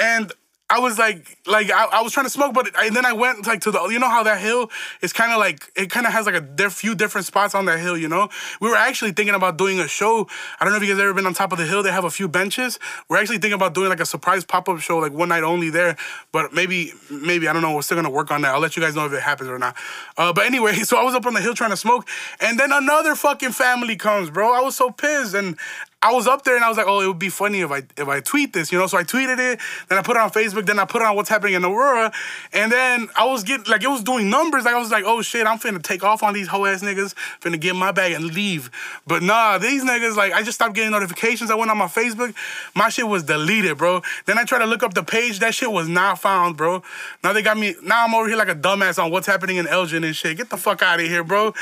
And 0.00 0.32
I 0.70 0.78
was 0.78 0.98
like, 0.98 1.36
like 1.46 1.70
I, 1.70 1.84
I 1.84 2.00
was 2.00 2.12
trying 2.12 2.24
to 2.24 2.30
smoke, 2.30 2.54
but 2.54 2.70
and 2.78 2.96
then 2.96 3.04
I 3.04 3.12
went 3.12 3.46
like 3.46 3.60
to 3.62 3.70
the, 3.70 3.82
you 3.90 3.98
know 3.98 4.08
how 4.08 4.22
that 4.22 4.40
hill 4.40 4.70
is 5.02 5.12
kind 5.12 5.30
of 5.30 5.38
like 5.38 5.70
it 5.76 5.90
kind 5.90 6.06
of 6.06 6.12
has 6.12 6.24
like 6.24 6.36
a 6.36 6.70
few 6.70 6.94
different 6.94 7.26
spots 7.26 7.54
on 7.54 7.66
that 7.66 7.80
hill. 7.80 7.98
You 7.98 8.08
know, 8.08 8.30
we 8.62 8.70
were 8.70 8.76
actually 8.76 9.12
thinking 9.12 9.34
about 9.34 9.58
doing 9.58 9.78
a 9.78 9.86
show. 9.86 10.26
I 10.58 10.64
don't 10.64 10.72
know 10.72 10.78
if 10.78 10.82
you 10.82 10.94
guys 10.94 11.00
ever 11.02 11.12
been 11.12 11.26
on 11.26 11.34
top 11.34 11.52
of 11.52 11.58
the 11.58 11.66
hill. 11.66 11.82
They 11.82 11.92
have 11.92 12.04
a 12.04 12.10
few 12.10 12.28
benches. 12.28 12.78
We're 13.10 13.18
actually 13.18 13.38
thinking 13.38 13.52
about 13.52 13.74
doing 13.74 13.90
like 13.90 14.00
a 14.00 14.06
surprise 14.06 14.46
pop 14.46 14.66
up 14.70 14.80
show, 14.80 14.96
like 14.96 15.12
one 15.12 15.28
night 15.28 15.42
only 15.42 15.68
there. 15.68 15.98
But 16.32 16.54
maybe, 16.54 16.92
maybe 17.10 17.46
I 17.46 17.52
don't 17.52 17.60
know. 17.60 17.74
We're 17.74 17.82
still 17.82 17.98
gonna 17.98 18.08
work 18.08 18.30
on 18.30 18.40
that. 18.42 18.54
I'll 18.54 18.60
let 18.60 18.74
you 18.74 18.82
guys 18.82 18.94
know 18.94 19.04
if 19.04 19.12
it 19.12 19.22
happens 19.22 19.50
or 19.50 19.58
not. 19.58 19.76
Uh, 20.16 20.32
but 20.32 20.46
anyway, 20.46 20.72
so 20.76 20.96
I 20.96 21.04
was 21.04 21.14
up 21.14 21.26
on 21.26 21.34
the 21.34 21.42
hill 21.42 21.54
trying 21.54 21.70
to 21.70 21.76
smoke, 21.76 22.08
and 22.40 22.58
then 22.58 22.72
another 22.72 23.14
fucking 23.14 23.52
family 23.52 23.96
comes, 23.96 24.30
bro. 24.30 24.54
I 24.54 24.62
was 24.62 24.76
so 24.76 24.90
pissed, 24.90 25.34
and 25.34 25.58
I 26.04 26.12
was 26.12 26.26
up 26.26 26.44
there 26.44 26.54
and 26.54 26.62
I 26.62 26.68
was 26.68 26.76
like, 26.76 26.86
oh, 26.86 27.00
it 27.00 27.06
would 27.06 27.18
be 27.18 27.30
funny 27.30 27.60
if 27.60 27.70
I 27.70 27.78
if 27.96 28.06
I 28.08 28.20
tweet 28.20 28.52
this, 28.52 28.70
you 28.70 28.78
know. 28.78 28.86
So 28.86 28.98
I 28.98 29.04
tweeted 29.04 29.38
it, 29.38 29.58
then 29.88 29.98
I 29.98 30.02
put 30.02 30.16
it 30.16 30.20
on 30.20 30.30
Facebook, 30.30 30.66
then 30.66 30.78
I 30.78 30.84
put 30.84 31.00
it 31.00 31.06
on 31.06 31.16
what's 31.16 31.30
happening 31.30 31.54
in 31.54 31.64
Aurora, 31.64 32.12
and 32.52 32.70
then 32.70 33.08
I 33.16 33.24
was 33.24 33.42
getting 33.42 33.64
like 33.64 33.82
it 33.82 33.88
was 33.88 34.02
doing 34.02 34.28
numbers. 34.28 34.66
Like 34.66 34.74
I 34.74 34.78
was 34.78 34.90
like, 34.90 35.04
oh 35.06 35.22
shit, 35.22 35.46
I'm 35.46 35.58
finna 35.58 35.82
take 35.82 36.04
off 36.04 36.22
on 36.22 36.34
these 36.34 36.46
hoe 36.46 36.66
ass 36.66 36.82
niggas, 36.82 37.14
finna 37.40 37.58
get 37.58 37.74
my 37.74 37.90
bag 37.90 38.12
and 38.12 38.26
leave. 38.34 38.70
But 39.06 39.22
nah, 39.22 39.56
these 39.56 39.82
niggas 39.82 40.14
like 40.14 40.34
I 40.34 40.42
just 40.42 40.56
stopped 40.56 40.74
getting 40.74 40.90
notifications. 40.90 41.50
I 41.50 41.54
went 41.54 41.70
on 41.70 41.78
my 41.78 41.86
Facebook, 41.86 42.34
my 42.74 42.90
shit 42.90 43.08
was 43.08 43.22
deleted, 43.22 43.78
bro. 43.78 44.02
Then 44.26 44.36
I 44.36 44.44
tried 44.44 44.58
to 44.58 44.66
look 44.66 44.82
up 44.82 44.92
the 44.92 45.02
page, 45.02 45.38
that 45.38 45.54
shit 45.54 45.72
was 45.72 45.88
not 45.88 46.18
found, 46.20 46.58
bro. 46.58 46.82
Now 47.22 47.32
they 47.32 47.40
got 47.40 47.56
me. 47.56 47.76
Now 47.82 48.04
I'm 48.04 48.14
over 48.14 48.28
here 48.28 48.36
like 48.36 48.48
a 48.48 48.54
dumbass 48.54 49.02
on 49.02 49.10
what's 49.10 49.26
happening 49.26 49.56
in 49.56 49.66
Elgin 49.66 50.04
and 50.04 50.14
shit. 50.14 50.36
Get 50.36 50.50
the 50.50 50.58
fuck 50.58 50.82
out 50.82 51.00
of 51.00 51.06
here, 51.06 51.24
bro. 51.24 51.54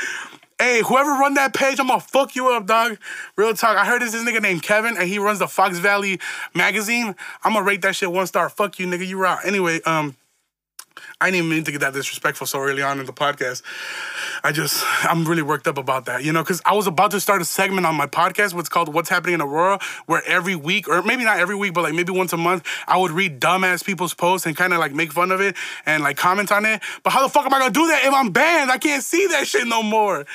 Hey, 0.63 0.81
whoever 0.81 1.09
run 1.09 1.33
that 1.33 1.53
page, 1.53 1.77
I'm 1.77 1.87
gonna 1.89 1.99
fuck 1.99 2.37
you 2.37 2.47
up, 2.47 2.65
dog. 2.65 2.97
Real 3.35 3.53
talk. 3.53 3.75
I 3.75 3.85
heard 3.85 4.01
this 4.01 4.13
this 4.13 4.23
nigga 4.23 4.41
named 4.41 4.63
Kevin, 4.63 4.95
and 4.95 5.09
he 5.09 5.19
runs 5.19 5.39
the 5.39 5.47
Fox 5.49 5.77
Valley 5.77 6.21
magazine. 6.55 7.15
I'm 7.43 7.51
gonna 7.51 7.65
rate 7.65 7.81
that 7.81 7.97
shit 7.97 8.09
one 8.09 8.27
star. 8.27 8.47
Fuck 8.47 8.79
you, 8.79 8.87
nigga. 8.87 9.05
You 9.05 9.17
rock. 9.17 9.41
Anyway, 9.43 9.81
um, 9.81 10.15
I 11.23 11.27
didn't 11.27 11.45
even 11.45 11.49
mean 11.51 11.63
to 11.63 11.71
get 11.71 11.79
that 11.79 11.93
disrespectful 11.93 12.47
so 12.47 12.59
early 12.59 12.81
on 12.81 12.99
in 12.99 13.05
the 13.05 13.13
podcast. 13.13 13.61
I 14.43 14.51
just, 14.51 14.83
I'm 15.05 15.23
really 15.23 15.41
worked 15.41 15.69
up 15.69 15.77
about 15.77 16.03
that, 16.07 16.21
you 16.21 16.33
know, 16.33 16.43
because 16.43 16.61
I 16.65 16.73
was 16.73 16.85
about 16.85 17.11
to 17.11 17.21
start 17.21 17.41
a 17.41 17.45
segment 17.45 17.87
on 17.87 17.95
my 17.95 18.07
podcast, 18.07 18.53
what's 18.53 18.67
called 18.67 18.93
What's 18.93 19.07
Happening 19.07 19.35
in 19.35 19.41
Aurora, 19.41 19.79
where 20.05 20.21
every 20.27 20.57
week, 20.57 20.89
or 20.89 21.01
maybe 21.01 21.23
not 21.23 21.39
every 21.39 21.55
week, 21.55 21.73
but 21.73 21.83
like 21.83 21.93
maybe 21.93 22.11
once 22.11 22.33
a 22.33 22.37
month, 22.37 22.67
I 22.89 22.97
would 22.97 23.11
read 23.11 23.39
dumbass 23.39 23.85
people's 23.85 24.13
posts 24.13 24.45
and 24.45 24.57
kind 24.57 24.73
of 24.73 24.79
like 24.79 24.93
make 24.93 25.13
fun 25.13 25.31
of 25.31 25.39
it 25.39 25.55
and 25.85 26.03
like 26.03 26.17
comment 26.17 26.51
on 26.51 26.65
it. 26.65 26.81
But 27.03 27.13
how 27.13 27.23
the 27.23 27.29
fuck 27.29 27.45
am 27.45 27.53
I 27.53 27.59
gonna 27.59 27.71
do 27.71 27.87
that 27.87 28.03
if 28.03 28.13
I'm 28.13 28.31
banned? 28.31 28.69
I 28.69 28.77
can't 28.77 29.01
see 29.01 29.25
that 29.27 29.47
shit 29.47 29.65
no 29.65 29.81
more. 29.81 30.25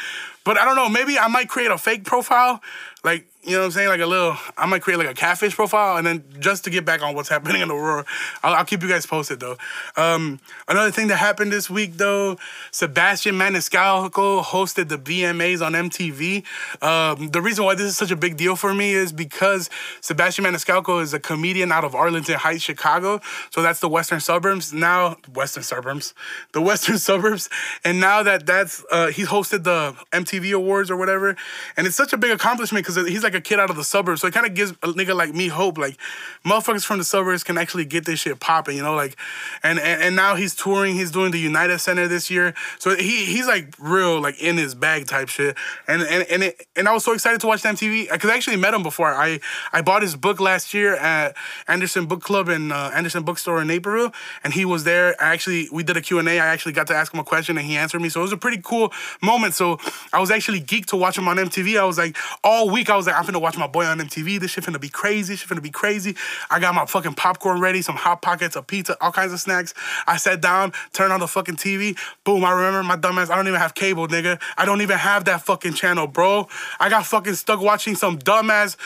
But 0.43 0.57
I 0.57 0.65
don't 0.65 0.77
know, 0.77 0.89
maybe 0.89 1.19
I 1.19 1.29
might 1.29 1.51
create 1.51 1.71
a 1.71 1.77
fake 1.77 2.05
profile, 2.05 2.63
like 3.05 3.27
you 3.49 3.55
know 3.55 3.61
what 3.61 3.67
I'm 3.67 3.71
saying? 3.71 3.89
Like 3.89 4.01
a 4.01 4.07
little, 4.07 4.37
I 4.59 4.67
might 4.67 4.83
create 4.83 4.99
like 4.99 5.09
a 5.09 5.15
catfish 5.15 5.55
profile, 5.55 5.97
and 5.97 6.07
then 6.07 6.25
just 6.39 6.65
to 6.65 6.71
get 6.71 6.85
back 6.85 7.03
on 7.03 7.15
what's 7.15 7.31
happening 7.31 7.63
in 7.63 7.69
the 7.69 7.75
world, 7.75 8.05
I'll, 8.43 8.55
I'll 8.55 8.65
keep 8.65 8.83
you 8.83 8.89
guys 8.89 9.07
posted 9.07 9.41
though. 9.41 9.57
Um, 9.97 10.41
another 10.67 10.91
thing 10.91 11.07
that 11.09 11.17
happened 11.17 11.51
this 11.51 11.71
week 11.71 11.95
though, 11.95 12.37
Sebastian 12.73 13.37
Maniscalco 13.37 14.43
hosted 14.43 14.89
the 14.89 14.99
VMAs 14.99 15.65
on 15.65 15.73
MTV. 15.73 16.45
Um, 16.83 17.31
the 17.31 17.41
reason 17.41 17.65
why 17.65 17.75
this 17.75 17.87
is 17.87 17.97
such 17.97 18.11
a 18.11 18.17
big 18.17 18.37
deal 18.37 18.55
for 18.55 18.75
me 18.75 18.93
is 18.93 19.13
because 19.13 19.71
Sebastian 20.03 20.45
Maniscalco 20.45 21.01
is 21.01 21.15
a 21.15 21.21
comedian 21.21 21.73
out 21.73 21.85
of 21.85 21.95
Arlington 21.95 22.35
Heights, 22.35 22.65
Chicago. 22.65 23.21
So 23.51 23.63
that's 23.63 23.81
the 23.81 23.89
western 23.89 24.21
suburbs. 24.21 24.75
Now, 24.75 25.17
western 25.33 25.63
suburbs, 25.63 26.13
the 26.53 26.61
western 26.69 26.99
suburbs, 26.99 27.49
and 27.83 27.99
now 27.99 28.23
that 28.25 28.45
that's 28.45 28.85
uh, 28.91 29.07
he 29.07 29.23
hosted 29.23 29.65
the 29.65 29.97
MTV 30.13 30.53
Awards 30.53 30.91
or 30.91 30.97
whatever, 30.97 31.35
and 31.77 31.87
it's 31.87 31.97
such 31.97 32.13
a 32.13 32.19
big 32.19 32.33
accomplishment 32.33 32.85
because 32.89 33.09
he's 33.09 33.23
like 33.23 33.35
a 33.35 33.41
kid 33.41 33.61
out 33.61 33.71
of 33.71 33.77
the 33.77 33.85
suburbs. 33.85 34.21
So 34.21 34.27
it 34.27 34.35
kind 34.35 34.47
of 34.47 34.55
gives 34.55 34.71
a 34.71 34.89
nigga 34.89 35.15
like 35.15 35.35
me 35.35 35.49
hope. 35.49 35.77
Like 35.77 35.99
motherfuckers 36.45 36.85
from 36.85 36.99
the 36.99 37.05
suburbs 37.05 37.45
can 37.45 37.59
actually 37.59 37.85
get 37.85 38.07
this 38.07 38.21
shit 38.21 38.41
popping, 38.41 38.77
you 38.77 38.83
know. 38.83 38.95
Like, 38.95 39.17
and, 39.63 39.79
and 39.79 40.03
and 40.03 40.17
now 40.17 40.35
he's 40.37 40.55
touring. 40.55 40.95
He's 40.95 41.11
doing 41.11 41.31
the 41.31 41.39
United 41.39 41.79
Center 41.81 42.09
this 42.09 42.31
year. 42.31 42.55
So 42.79 42.97
he 42.97 43.27
he's 43.27 43.47
like 43.47 43.75
real 43.79 44.21
like 44.21 44.41
in 44.41 44.57
his 44.57 44.75
bag 44.75 45.07
type 45.07 45.29
shit. 45.29 45.57
And 45.87 46.03
and 46.03 46.27
and 46.31 46.43
it, 46.45 46.67
and 46.77 46.89
I 46.89 46.95
was 46.95 47.05
so 47.05 47.13
excited 47.13 47.41
to 47.43 47.47
watch 47.47 47.63
the 47.63 47.69
MTV 47.69 48.11
because 48.11 48.31
I 48.31 48.35
actually 48.35 48.57
met 48.57 48.73
him 48.73 48.83
before. 48.83 49.09
I 49.09 49.41
I 49.73 49.83
bought 49.83 50.03
his 50.03 50.17
book 50.17 50.41
last 50.41 50.73
year 50.73 50.97
at 50.97 51.37
Anderson 51.67 52.07
Book 52.07 52.23
Club 52.23 52.49
in 52.49 52.73
uh, 52.73 52.91
Anderson 52.95 53.23
Bookstore 53.23 53.61
in 53.61 53.69
Naperville, 53.69 54.13
and 54.43 54.55
he 54.55 54.65
was 54.65 54.85
there. 54.85 55.15
I 55.21 55.33
actually 55.33 55.69
we 55.71 55.83
did 55.83 55.97
a 55.97 56.01
Q 56.01 56.19
and 56.19 56.29
A. 56.29 56.41
I 56.41 56.47
actually 56.47 56.73
got 56.73 56.87
to 56.87 56.95
ask 56.95 57.13
him 57.13 57.21
a 57.21 57.25
question 57.25 57.59
and 57.59 57.67
he 57.67 57.77
answered 57.77 58.01
me. 58.01 58.09
So 58.09 58.21
it 58.21 58.25
was 58.25 58.33
a 58.33 58.39
pretty 58.39 58.63
cool 58.63 58.93
moment. 59.23 59.55
So 59.55 59.79
I 60.13 60.21
was 60.21 60.31
actually 60.31 60.61
geeked 60.61 60.87
to 60.87 60.97
watch 60.97 61.19
him 61.19 61.29
on 61.29 61.37
MTV. 61.37 61.79
I 61.79 61.85
was 61.85 61.99
like 61.99 62.17
all 62.43 62.71
week 62.71 62.78
I 62.87 62.97
was 62.97 63.07
like 63.07 63.17
I'm 63.17 63.25
gonna 63.25 63.39
watch 63.39 63.59
my 63.59 63.67
boy 63.67 63.85
on 63.85 63.99
MTV. 63.99 64.41
This 64.41 64.53
shit 64.53 64.65
finna 64.65 64.81
be 64.81 64.89
crazy. 64.89 65.37
Shit 65.37 65.49
finna 65.49 65.63
be 65.63 65.71
crazy. 65.71 66.17
I 66.51 66.61
got 66.61 66.75
my 66.75 66.87
fucking 66.87 67.15
popcorn 67.15 67.61
ready, 67.61 67.83
some 67.83 67.97
hot 67.97 68.23
pockets, 68.23 68.57
a 68.57 68.63
pizza, 68.63 68.97
all 69.01 69.13
kinds 69.13 69.33
of 69.33 69.41
snacks. 69.41 69.75
I 70.07 70.17
sat 70.17 70.41
down, 70.41 70.73
turned 70.93 71.13
on 71.13 71.21
the 71.21 71.29
fucking 71.29 71.57
TV. 71.57 71.99
Boom! 72.25 72.45
I 72.45 72.53
remember 72.53 72.83
my 72.83 72.97
dumbass. 72.97 73.31
I 73.31 73.37
don't 73.37 73.49
even 73.49 73.61
have 73.61 73.75
cable, 73.75 74.07
nigga. 74.07 74.41
I 74.57 74.65
don't 74.65 74.81
even 74.81 74.99
have 74.99 75.25
that 75.25 75.43
fucking 75.43 75.75
channel, 75.75 76.07
bro. 76.07 76.49
I 76.79 76.89
got 76.89 77.07
fucking 77.07 77.35
stuck 77.35 77.61
watching 77.61 77.95
some 77.95 78.19
dumbass 78.19 78.77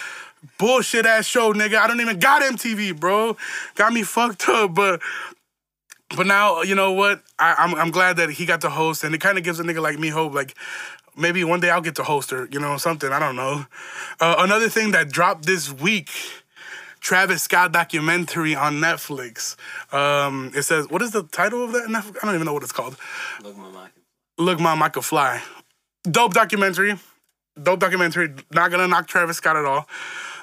bullshit 0.59 1.07
ass 1.07 1.27
show, 1.27 1.53
nigga. 1.53 1.77
I 1.77 1.87
don't 1.87 2.01
even 2.01 2.19
got 2.19 2.43
MTV, 2.43 2.99
bro. 2.99 3.37
Got 3.75 3.93
me 3.93 4.03
fucked 4.03 4.49
up, 4.49 4.75
but 4.75 5.01
but 6.17 6.27
now 6.27 6.63
you 6.63 6.75
know 6.75 6.93
what? 6.93 7.23
I, 7.39 7.65
am 7.65 7.75
I'm, 7.75 7.81
I'm 7.81 7.91
glad 7.91 8.17
that 8.19 8.31
he 8.31 8.47
got 8.47 8.61
to 8.63 8.71
host, 8.71 9.05
and 9.05 9.15
it 9.15 9.21
kind 9.21 9.39
of 9.39 9.45
gives 9.45 9.61
a 9.61 9.65
nigga 9.65 9.81
like 9.81 9.99
me 9.99 10.09
hope. 10.09 10.35
Like 10.35 10.55
maybe 11.17 11.45
one 11.45 11.61
day 11.61 11.71
I'll 11.71 11.81
get 11.81 11.97
to 11.97 12.05
host 12.05 12.33
or 12.33 12.49
you 12.51 12.61
know 12.61 12.77
something. 12.77 13.11
I 13.13 13.19
don't 13.19 13.37
know. 13.37 13.67
Uh, 14.21 14.37
another 14.39 14.69
thing 14.69 14.93
that 14.93 15.11
dropped 15.11 15.47
this 15.47 15.73
week. 15.73 16.11
Travis 17.01 17.43
Scott 17.43 17.73
documentary 17.73 18.55
on 18.55 18.75
Netflix. 18.75 19.57
Um, 19.93 20.53
it 20.55 20.63
says, 20.63 20.89
what 20.89 21.03
is 21.03 21.11
the 21.11 21.25
title 21.25 21.65
of 21.65 21.73
that? 21.73 21.89
I 21.89 22.25
don't 22.25 22.35
even 22.37 22.45
know 22.45 22.53
what 22.53 22.63
it's 22.63 22.71
called. 22.71 22.97
Look, 23.43 23.57
Mom, 23.57 23.77
I 23.77 23.89
can, 23.89 24.03
Look, 24.39 24.61
Mom, 24.61 24.81
I 24.85 24.89
can 24.89 25.03
fly. 25.03 25.43
Dope 26.09 26.33
documentary. 26.33 26.95
Dope 27.61 27.81
documentary. 27.81 28.33
Not 28.53 28.71
gonna 28.71 28.87
knock 28.87 29.09
Travis 29.09 29.39
Scott 29.39 29.57
at 29.57 29.65
all. 29.65 29.89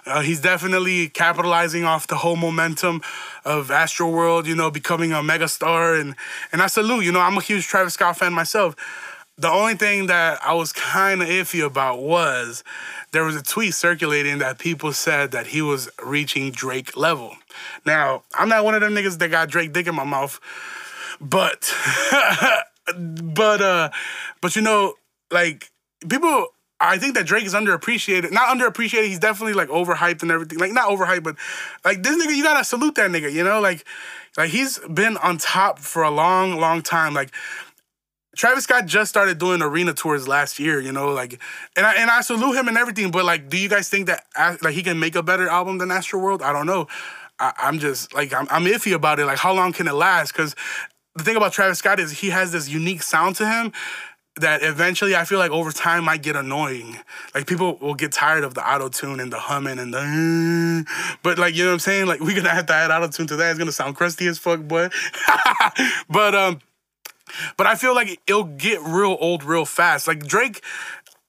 Uh, 0.05 0.21
he's 0.21 0.41
definitely 0.41 1.07
capitalizing 1.09 1.83
off 1.83 2.07
the 2.07 2.15
whole 2.15 2.35
momentum 2.35 3.01
of 3.45 3.69
Astroworld, 3.69 4.45
you 4.45 4.55
know, 4.55 4.71
becoming 4.71 5.11
a 5.11 5.17
megastar. 5.17 5.99
And, 5.99 6.15
and 6.51 6.61
I 6.61 6.67
salute, 6.67 7.03
you 7.03 7.11
know, 7.11 7.19
I'm 7.19 7.37
a 7.37 7.41
huge 7.41 7.67
Travis 7.67 7.93
Scott 7.93 8.17
fan 8.17 8.33
myself. 8.33 8.75
The 9.39 9.49
only 9.49 9.75
thing 9.75 10.07
that 10.07 10.39
I 10.45 10.53
was 10.53 10.73
kind 10.73 11.21
of 11.21 11.29
iffy 11.29 11.65
about 11.65 12.01
was 12.01 12.63
there 13.11 13.23
was 13.23 13.35
a 13.35 13.41
tweet 13.41 13.73
circulating 13.73 14.39
that 14.39 14.59
people 14.59 14.91
said 14.91 15.31
that 15.31 15.47
he 15.47 15.61
was 15.61 15.89
reaching 16.03 16.51
Drake 16.51 16.97
level. 16.97 17.35
Now, 17.85 18.23
I'm 18.33 18.49
not 18.49 18.65
one 18.65 18.75
of 18.75 18.81
them 18.81 18.93
niggas 18.93 19.17
that 19.19 19.31
got 19.31 19.49
Drake 19.49 19.71
dick 19.71 19.87
in 19.87 19.95
my 19.95 20.03
mouth, 20.03 20.39
but, 21.21 21.73
but, 22.97 23.61
uh, 23.61 23.89
but 24.41 24.55
you 24.55 24.61
know, 24.61 24.95
like, 25.31 25.71
people 26.07 26.47
I 26.81 26.97
think 26.97 27.15
that 27.15 27.25
Drake 27.25 27.45
is 27.45 27.53
underappreciated. 27.53 28.31
Not 28.31 28.55
underappreciated. 28.55 29.07
He's 29.07 29.19
definitely 29.19 29.53
like 29.53 29.67
overhyped 29.67 30.21
and 30.21 30.31
everything. 30.31 30.59
Like 30.59 30.71
not 30.71 30.89
overhyped, 30.89 31.23
but 31.23 31.35
like 31.83 32.03
this 32.03 32.15
nigga, 32.15 32.35
you 32.35 32.43
gotta 32.43 32.63
salute 32.63 32.95
that 32.95 33.11
nigga. 33.11 33.31
You 33.31 33.43
know, 33.43 33.59
like 33.59 33.85
like 34.37 34.49
he's 34.49 34.79
been 34.79 35.17
on 35.17 35.37
top 35.37 35.79
for 35.79 36.03
a 36.03 36.09
long, 36.09 36.57
long 36.57 36.81
time. 36.81 37.13
Like 37.13 37.31
Travis 38.39 38.63
Scott 38.63 38.85
just 38.85 39.09
started 39.09 39.37
doing 39.37 39.61
arena 39.61 39.93
tours 39.93 40.25
last 40.25 40.59
year. 40.59 40.79
You 40.79 40.93
know, 40.93 41.09
like 41.09 41.41
and 41.75 41.85
I 41.85 41.95
and 41.95 42.09
I 42.09 42.21
salute 42.21 42.55
him 42.55 42.69
and 42.69 42.77
everything. 42.77 43.11
But 43.11 43.25
like, 43.25 43.49
do 43.49 43.57
you 43.57 43.67
guys 43.67 43.89
think 43.89 44.07
that 44.07 44.23
like 44.61 44.73
he 44.73 44.81
can 44.81 44.97
make 44.97 45.17
a 45.17 45.21
better 45.21 45.49
album 45.49 45.77
than 45.77 45.89
Astroworld? 45.89 46.41
I 46.41 46.53
don't 46.53 46.65
know. 46.65 46.87
I, 47.37 47.51
am 47.59 47.79
just 47.79 48.13
like 48.13 48.33
I'm, 48.33 48.47
I'm 48.49 48.63
iffy 48.63 48.95
about 48.95 49.19
it. 49.19 49.25
Like, 49.25 49.39
how 49.39 49.53
long 49.53 49.73
can 49.73 49.89
it 49.89 49.93
last? 49.93 50.31
Because 50.31 50.55
the 51.15 51.23
thing 51.25 51.35
about 51.35 51.51
Travis 51.51 51.79
Scott 51.79 51.99
is 51.99 52.11
he 52.19 52.29
has 52.29 52.53
this 52.53 52.69
unique 52.69 53.03
sound 53.03 53.35
to 53.35 53.45
him 53.45 53.73
that 54.39 54.63
eventually 54.63 55.17
I 55.17 55.25
feel 55.25 55.39
like 55.39 55.51
over 55.51 55.73
time 55.73 56.05
might 56.05 56.23
get 56.23 56.37
annoying. 56.37 56.97
Like 57.35 57.45
people 57.45 57.77
will 57.81 57.93
get 57.93 58.13
tired 58.13 58.45
of 58.45 58.53
the 58.53 58.65
auto 58.65 58.87
tune 58.87 59.19
and 59.19 59.33
the 59.33 59.39
humming 59.39 59.79
and 59.79 59.93
the. 59.93 60.85
But 61.23 61.37
like 61.37 61.55
you 61.55 61.63
know 61.63 61.71
what 61.71 61.73
I'm 61.73 61.79
saying? 61.79 62.05
Like 62.05 62.21
we're 62.21 62.37
gonna 62.37 62.51
have 62.51 62.67
to 62.67 62.73
add 62.73 62.89
auto 62.89 63.09
tune 63.09 63.27
to 63.27 63.35
that. 63.35 63.49
It's 63.49 63.59
gonna 63.59 63.73
sound 63.73 63.97
crusty 63.97 64.27
as 64.27 64.37
fuck, 64.37 64.61
boy. 64.61 64.87
but 66.09 66.33
um, 66.33 66.61
but 67.57 67.67
I 67.67 67.75
feel 67.75 67.95
like 67.95 68.19
it'll 68.27 68.43
get 68.43 68.81
real 68.81 69.17
old 69.19 69.43
real 69.43 69.65
fast. 69.65 70.07
Like 70.07 70.25
Drake, 70.25 70.63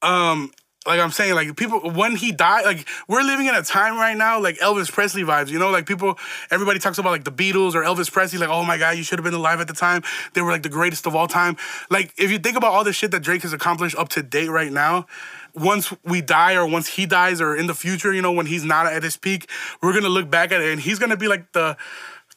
um, 0.02 0.52
like 0.86 0.98
I'm 0.98 1.10
saying, 1.10 1.34
like 1.34 1.54
people 1.56 1.90
when 1.90 2.16
he 2.16 2.32
died, 2.32 2.64
like 2.64 2.88
we're 3.06 3.22
living 3.22 3.46
in 3.46 3.54
a 3.54 3.62
time 3.62 3.96
right 3.96 4.16
now, 4.16 4.40
like 4.40 4.56
Elvis 4.58 4.90
Presley 4.90 5.22
vibes. 5.22 5.48
You 5.48 5.58
know, 5.58 5.70
like 5.70 5.86
people, 5.86 6.18
everybody 6.50 6.78
talks 6.78 6.96
about 6.96 7.10
like 7.10 7.24
the 7.24 7.32
Beatles 7.32 7.74
or 7.74 7.82
Elvis 7.82 8.10
Presley. 8.10 8.38
Like, 8.38 8.48
oh 8.48 8.64
my 8.64 8.78
god, 8.78 8.96
you 8.96 9.02
should 9.02 9.18
have 9.18 9.24
been 9.24 9.34
alive 9.34 9.60
at 9.60 9.68
the 9.68 9.74
time. 9.74 10.02
They 10.32 10.40
were 10.40 10.50
like 10.50 10.62
the 10.62 10.70
greatest 10.70 11.06
of 11.06 11.14
all 11.14 11.26
time. 11.26 11.58
Like, 11.90 12.14
if 12.16 12.30
you 12.30 12.38
think 12.38 12.56
about 12.56 12.72
all 12.72 12.82
the 12.82 12.94
shit 12.94 13.10
that 13.10 13.20
Drake 13.20 13.42
has 13.42 13.52
accomplished 13.52 13.96
up 13.96 14.08
to 14.10 14.22
date 14.22 14.48
right 14.48 14.72
now, 14.72 15.06
once 15.54 15.92
we 16.02 16.22
die 16.22 16.54
or 16.54 16.66
once 16.66 16.86
he 16.86 17.04
dies 17.04 17.42
or 17.42 17.54
in 17.54 17.66
the 17.66 17.74
future, 17.74 18.12
you 18.12 18.22
know, 18.22 18.32
when 18.32 18.46
he's 18.46 18.64
not 18.64 18.86
at 18.86 19.02
his 19.02 19.18
peak, 19.18 19.50
we're 19.82 19.92
gonna 19.92 20.08
look 20.08 20.30
back 20.30 20.50
at 20.50 20.62
it 20.62 20.72
and 20.72 20.80
he's 20.80 20.98
gonna 20.98 21.16
be 21.16 21.28
like 21.28 21.52
the 21.52 21.76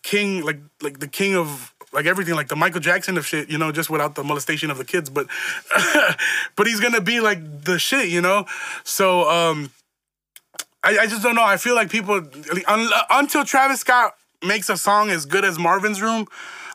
king, 0.02 0.44
like 0.44 0.60
like 0.82 1.00
the 1.00 1.08
king 1.08 1.36
of 1.36 1.73
like 1.94 2.06
everything, 2.06 2.36
like 2.36 2.48
the 2.48 2.56
Michael 2.56 2.80
Jackson 2.80 3.18
of 3.18 3.26
shit, 3.26 3.50
you 3.50 3.58
know, 3.58 3.72
just 3.72 3.90
without 3.90 4.16
the 4.16 4.24
molestation 4.24 4.72
of 4.72 4.78
the 4.78 4.86
kids. 4.86 5.10
But 5.10 5.28
but 6.56 6.68
he's 6.68 6.80
gonna 6.80 7.02
be 7.02 7.20
like 7.20 7.64
the 7.64 7.80
shit, 7.80 8.10
you 8.10 8.22
know. 8.22 8.46
So 8.84 9.30
um, 9.30 9.72
I, 10.84 11.00
I 11.00 11.08
just 11.08 11.24
don't 11.24 11.36
know. 11.36 11.44
I 11.44 11.58
feel 11.58 11.76
like 11.76 11.90
people 11.90 12.16
un, 12.68 12.90
until 13.10 13.46
Travis 13.46 13.82
Scott 13.82 14.16
makes 14.44 14.70
a 14.70 14.78
song 14.78 15.10
as 15.10 15.26
good 15.26 15.46
as 15.46 15.58
Marvin's 15.58 16.02
Room, 16.02 16.28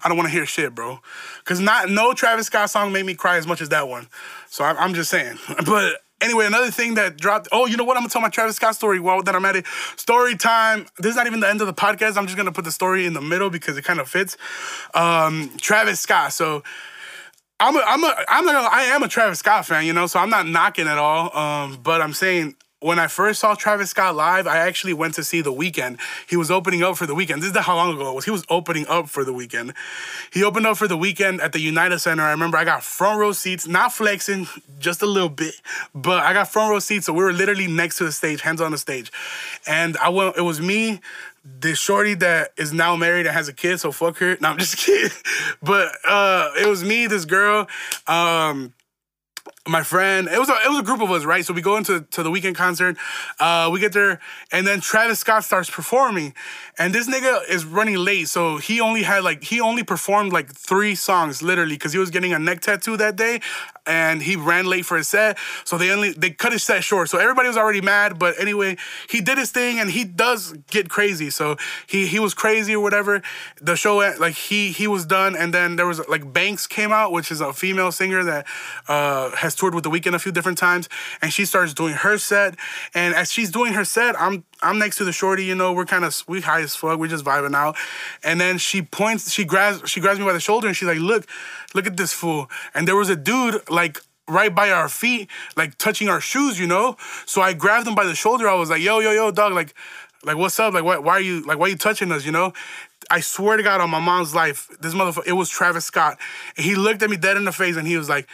I 0.02 0.08
don't 0.08 0.16
want 0.16 0.28
to 0.28 0.32
hear 0.32 0.46
shit, 0.46 0.74
bro. 0.74 1.00
Cause 1.44 1.60
not 1.60 1.90
no 1.90 2.12
Travis 2.12 2.46
Scott 2.46 2.70
song 2.70 2.92
made 2.92 3.04
me 3.04 3.14
cry 3.14 3.36
as 3.36 3.46
much 3.46 3.60
as 3.60 3.68
that 3.70 3.88
one. 3.88 4.08
So 4.48 4.64
I, 4.64 4.72
I'm 4.72 4.94
just 4.94 5.10
saying, 5.10 5.38
but 5.66 6.00
Anyway, 6.20 6.46
another 6.46 6.70
thing 6.70 6.94
that 6.94 7.16
dropped. 7.16 7.48
Oh, 7.52 7.66
you 7.66 7.76
know 7.76 7.84
what? 7.84 7.96
I'm 7.96 8.02
gonna 8.02 8.10
tell 8.10 8.22
my 8.22 8.28
Travis 8.28 8.56
Scott 8.56 8.74
story 8.74 8.98
while 8.98 9.22
that 9.22 9.34
I'm 9.34 9.44
at 9.44 9.56
it. 9.56 9.66
Story 9.96 10.36
time. 10.36 10.86
This 10.98 11.10
is 11.10 11.16
not 11.16 11.26
even 11.26 11.40
the 11.40 11.48
end 11.48 11.60
of 11.60 11.66
the 11.66 11.74
podcast. 11.74 12.16
I'm 12.16 12.26
just 12.26 12.36
gonna 12.36 12.52
put 12.52 12.64
the 12.64 12.72
story 12.72 13.06
in 13.06 13.12
the 13.12 13.20
middle 13.20 13.50
because 13.50 13.76
it 13.76 13.84
kind 13.84 14.00
of 14.00 14.08
fits. 14.08 14.36
Um, 14.94 15.52
Travis 15.58 16.00
Scott. 16.00 16.32
So 16.32 16.64
I'm 17.60 17.76
a, 17.76 17.80
I'm 17.80 18.02
a, 18.02 18.24
I'm 18.28 18.44
not 18.44 18.52
gonna, 18.52 18.68
I 18.68 18.82
am 18.84 19.02
a 19.02 19.08
Travis 19.08 19.38
Scott 19.38 19.66
fan, 19.66 19.86
you 19.86 19.92
know. 19.92 20.06
So 20.06 20.18
I'm 20.18 20.30
not 20.30 20.46
knocking 20.46 20.88
at 20.88 20.98
all. 20.98 21.36
Um, 21.36 21.78
but 21.82 22.00
I'm 22.00 22.12
saying 22.12 22.56
when 22.80 22.98
I 23.00 23.08
first 23.08 23.40
saw 23.40 23.54
Travis 23.54 23.90
Scott 23.90 24.14
live, 24.14 24.46
I 24.46 24.58
actually 24.58 24.92
went 24.92 25.14
to 25.14 25.24
see 25.24 25.40
The 25.40 25.52
Weeknd. 25.52 25.98
He 26.28 26.36
was 26.36 26.50
opening 26.50 26.82
up 26.84 26.96
for 26.96 27.06
The 27.06 27.14
Weeknd. 27.14 27.40
This 27.40 27.50
is 27.50 27.56
how 27.56 27.74
long 27.74 27.92
ago 27.92 28.10
it 28.10 28.14
was. 28.14 28.24
He 28.24 28.30
was 28.30 28.44
opening 28.48 28.86
up 28.86 29.08
for 29.08 29.24
The 29.24 29.32
Weeknd. 29.32 29.74
He 30.32 30.44
opened 30.44 30.66
up 30.66 30.76
for 30.76 30.86
The 30.86 30.96
Weeknd 30.96 31.40
at 31.40 31.52
the 31.52 31.60
United 31.60 31.98
Center. 31.98 32.22
I 32.22 32.30
remember 32.30 32.56
I 32.56 32.64
got 32.64 32.84
front 32.84 33.18
row 33.18 33.32
seats, 33.32 33.66
not 33.66 33.92
flexing, 33.92 34.46
just 34.78 35.02
a 35.02 35.06
little 35.06 35.28
bit, 35.28 35.54
but 35.92 36.22
I 36.22 36.32
got 36.32 36.48
front 36.48 36.70
row 36.70 36.78
seats, 36.78 37.06
so 37.06 37.12
we 37.12 37.24
were 37.24 37.32
literally 37.32 37.66
next 37.66 37.98
to 37.98 38.04
the 38.04 38.12
stage, 38.12 38.42
hands 38.42 38.60
on 38.60 38.70
the 38.70 38.78
stage. 38.78 39.10
And 39.66 39.96
I 39.96 40.10
went, 40.10 40.36
it 40.36 40.42
was 40.42 40.60
me, 40.60 41.00
this 41.44 41.80
shorty 41.80 42.14
that 42.14 42.52
is 42.56 42.72
now 42.72 42.94
married 42.94 43.26
and 43.26 43.34
has 43.34 43.48
a 43.48 43.52
kid, 43.52 43.78
so 43.78 43.90
fuck 43.90 44.18
her. 44.18 44.36
No, 44.40 44.50
I'm 44.50 44.58
just 44.58 44.76
kidding. 44.86 45.10
But 45.62 45.90
uh, 46.06 46.50
it 46.60 46.68
was 46.68 46.84
me, 46.84 47.08
this 47.08 47.24
girl, 47.24 47.66
um, 48.06 48.72
my 49.68 49.82
friend. 49.82 50.28
It 50.28 50.38
was 50.38 50.48
a 50.48 50.54
it 50.64 50.68
was 50.68 50.80
a 50.80 50.82
group 50.82 51.00
of 51.00 51.10
us, 51.10 51.24
right? 51.24 51.44
So 51.44 51.52
we 51.52 51.60
go 51.60 51.76
into 51.76 52.00
to 52.00 52.22
the 52.22 52.30
Weeknd 52.30 52.54
concert. 52.54 52.96
Uh, 53.38 53.68
we 53.72 53.80
get 53.80 53.92
there, 53.92 54.20
and 54.50 54.66
then 54.66 54.80
Travis 54.80 55.20
Scott 55.20 55.44
starts 55.44 55.70
performing, 55.70 56.34
and 56.78 56.94
this 56.94 57.08
nigga 57.08 57.48
is 57.48 57.64
running 57.64 57.96
late, 57.96 58.28
so 58.28 58.56
he 58.56 58.80
only 58.80 59.02
had 59.02 59.22
like 59.22 59.44
he 59.44 59.60
only 59.60 59.82
performed 59.82 60.32
like 60.32 60.52
three 60.52 60.94
songs 60.94 61.42
literally 61.42 61.74
because 61.74 61.92
he 61.92 61.98
was 61.98 62.10
getting 62.10 62.32
a 62.32 62.38
neck 62.38 62.60
tattoo 62.60 62.96
that 62.96 63.16
day, 63.16 63.40
and 63.86 64.22
he 64.22 64.36
ran 64.36 64.66
late 64.66 64.86
for 64.86 64.96
his 64.96 65.08
set. 65.08 65.38
So 65.64 65.76
they 65.76 65.90
only 65.90 66.12
they 66.12 66.30
cut 66.30 66.52
his 66.52 66.62
set 66.62 66.82
short. 66.82 67.08
So 67.10 67.18
everybody 67.18 67.48
was 67.48 67.56
already 67.56 67.80
mad, 67.80 68.18
but 68.18 68.38
anyway, 68.40 68.76
he 69.08 69.20
did 69.20 69.38
his 69.38 69.50
thing, 69.50 69.78
and 69.78 69.90
he 69.90 70.04
does 70.04 70.52
get 70.70 70.88
crazy. 70.88 71.30
So 71.30 71.56
he 71.86 72.06
he 72.06 72.18
was 72.18 72.34
crazy 72.34 72.74
or 72.74 72.80
whatever. 72.80 73.22
The 73.60 73.76
show 73.76 73.96
like 73.96 74.34
he 74.34 74.72
he 74.72 74.86
was 74.86 75.04
done, 75.04 75.36
and 75.36 75.52
then 75.52 75.76
there 75.76 75.86
was 75.86 76.00
like 76.08 76.32
Banks 76.32 76.66
came 76.66 76.92
out, 76.92 77.12
which 77.12 77.30
is 77.30 77.40
a 77.40 77.52
female 77.52 77.92
singer 77.92 78.24
that 78.24 78.46
uh, 78.88 79.30
has 79.36 79.54
toured 79.58 79.74
with 79.74 79.84
the 79.84 79.90
Weeknd 79.90 80.14
a 80.14 80.18
few 80.18 80.32
different 80.32 80.58
times, 80.58 80.88
and 81.20 81.32
she 81.32 81.44
starts 81.44 81.74
doing 81.74 81.94
her 81.94 82.18
set. 82.18 82.56
And 82.94 83.14
as 83.14 83.32
she's 83.32 83.50
doing 83.50 83.72
her 83.74 83.84
set, 83.84 84.20
I'm 84.20 84.44
I'm 84.62 84.78
next 84.78 84.96
to 84.96 85.04
the 85.04 85.12
shorty, 85.12 85.44
you 85.44 85.54
know, 85.54 85.72
we're 85.72 85.86
kind 85.86 86.04
of 86.04 86.22
we 86.26 86.40
high 86.40 86.60
as 86.60 86.74
fuck, 86.74 86.98
we're 86.98 87.08
just 87.08 87.24
vibing 87.24 87.54
out. 87.54 87.76
And 88.24 88.40
then 88.40 88.58
she 88.58 88.82
points, 88.82 89.32
she 89.32 89.44
grabs 89.44 89.88
she 89.88 90.00
grabs 90.00 90.18
me 90.18 90.24
by 90.24 90.32
the 90.32 90.40
shoulder 90.40 90.66
and 90.66 90.76
she's 90.76 90.88
like, 90.88 90.98
"Look, 90.98 91.26
look 91.74 91.86
at 91.86 91.96
this 91.96 92.12
fool." 92.12 92.48
And 92.74 92.86
there 92.86 92.96
was 92.96 93.10
a 93.10 93.16
dude 93.16 93.68
like 93.70 94.00
right 94.28 94.54
by 94.54 94.70
our 94.70 94.88
feet, 94.88 95.28
like 95.56 95.78
touching 95.78 96.08
our 96.08 96.20
shoes, 96.20 96.58
you 96.58 96.66
know. 96.66 96.96
So 97.26 97.40
I 97.40 97.52
grabbed 97.52 97.86
him 97.86 97.94
by 97.94 98.04
the 98.04 98.14
shoulder. 98.14 98.48
I 98.48 98.54
was 98.54 98.70
like, 98.70 98.82
"Yo, 98.82 99.00
yo, 99.00 99.12
yo, 99.12 99.30
dog, 99.30 99.52
like." 99.52 99.74
Like, 100.24 100.36
what's 100.36 100.58
up? 100.58 100.74
Like, 100.74 100.82
why, 100.82 100.98
why 100.98 101.12
are 101.12 101.20
you 101.20 101.42
like, 101.42 101.60
why 101.60 101.66
are 101.66 101.68
you 101.68 101.76
touching 101.76 102.10
us? 102.10 102.26
You 102.26 102.32
know? 102.32 102.52
I 103.10 103.20
swear 103.20 103.56
to 103.56 103.62
God, 103.62 103.80
on 103.80 103.88
my 103.88 104.00
mom's 104.00 104.34
life, 104.34 104.68
this 104.80 104.94
motherfucker, 104.94 105.26
it 105.26 105.32
was 105.32 105.48
Travis 105.48 105.86
Scott. 105.86 106.18
And 106.56 106.66
he 106.66 106.74
looked 106.74 107.02
at 107.02 107.08
me 107.08 107.16
dead 107.16 107.36
in 107.36 107.44
the 107.44 107.52
face 107.52 107.76
and 107.76 107.86
he 107.86 107.96
was 107.96 108.08
like, 108.08 108.28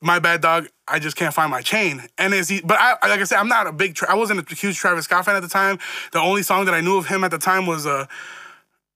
"My 0.00 0.18
bad, 0.18 0.40
dog. 0.40 0.68
I 0.86 0.98
just 0.98 1.16
can't 1.16 1.34
find 1.34 1.50
my 1.50 1.62
chain." 1.62 2.08
And 2.18 2.34
is 2.34 2.48
he? 2.48 2.60
But 2.60 2.78
I, 2.78 2.92
like 3.08 3.20
I 3.20 3.24
said, 3.24 3.38
I'm 3.38 3.48
not 3.48 3.66
a 3.66 3.72
big. 3.72 3.98
I 4.08 4.14
wasn't 4.14 4.50
a 4.50 4.54
huge 4.54 4.76
Travis 4.76 5.04
Scott 5.04 5.24
fan 5.24 5.36
at 5.36 5.42
the 5.42 5.48
time. 5.48 5.78
The 6.12 6.20
only 6.20 6.42
song 6.42 6.64
that 6.66 6.74
I 6.74 6.80
knew 6.80 6.96
of 6.96 7.06
him 7.06 7.24
at 7.24 7.30
the 7.30 7.38
time 7.38 7.66
was 7.66 7.86
uh, 7.86 8.06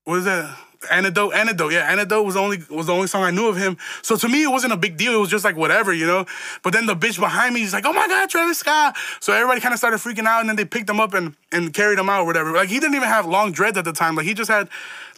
what 0.05 0.19
is 0.19 0.25
that? 0.25 0.57
Antidote, 0.91 1.33
Antidote, 1.35 1.73
yeah, 1.73 1.91
Antidote 1.91 2.27
was 2.27 2.37
only 2.37 2.59
was 2.69 2.87
the 2.87 2.93
only 2.93 3.07
song 3.07 3.23
I 3.23 3.31
knew 3.31 3.49
of 3.49 3.57
him. 3.57 3.77
So 4.03 4.17
to 4.17 4.29
me, 4.29 4.43
it 4.43 4.49
wasn't 4.49 4.73
a 4.73 4.77
big 4.77 4.97
deal. 4.97 5.15
It 5.15 5.19
was 5.19 5.31
just 5.31 5.45
like 5.45 5.57
whatever, 5.57 5.93
you 5.93 6.07
know. 6.07 6.27
But 6.63 6.73
then 6.73 6.87
the 6.87 6.97
bitch 6.97 7.19
behind 7.21 7.55
me 7.55 7.63
is 7.63 7.73
like, 7.73 7.87
"Oh 7.87 7.93
my 7.93 8.07
god, 8.09 8.29
Travis 8.29 8.59
Scott!" 8.59 8.97
So 9.21 9.33
everybody 9.33 9.61
kind 9.61 9.73
of 9.73 9.79
started 9.79 9.99
freaking 9.99 10.27
out, 10.27 10.41
and 10.41 10.49
then 10.49 10.57
they 10.57 10.65
picked 10.65 10.91
him 10.91 11.01
up 11.01 11.15
and 11.15 11.37
and 11.53 11.73
carried 11.73 11.99
him 11.99 12.09
out, 12.09 12.23
or 12.23 12.27
whatever. 12.27 12.53
Like 12.53 12.69
he 12.69 12.81
didn't 12.81 12.97
even 12.97 13.09
have 13.09 13.27
long 13.27 13.53
dreads 13.53 13.79
at 13.79 13.85
the 13.85 13.93
time. 13.93 14.17
Like 14.17 14.27
he 14.27 14.35
just 14.35 14.51
had 14.51 14.69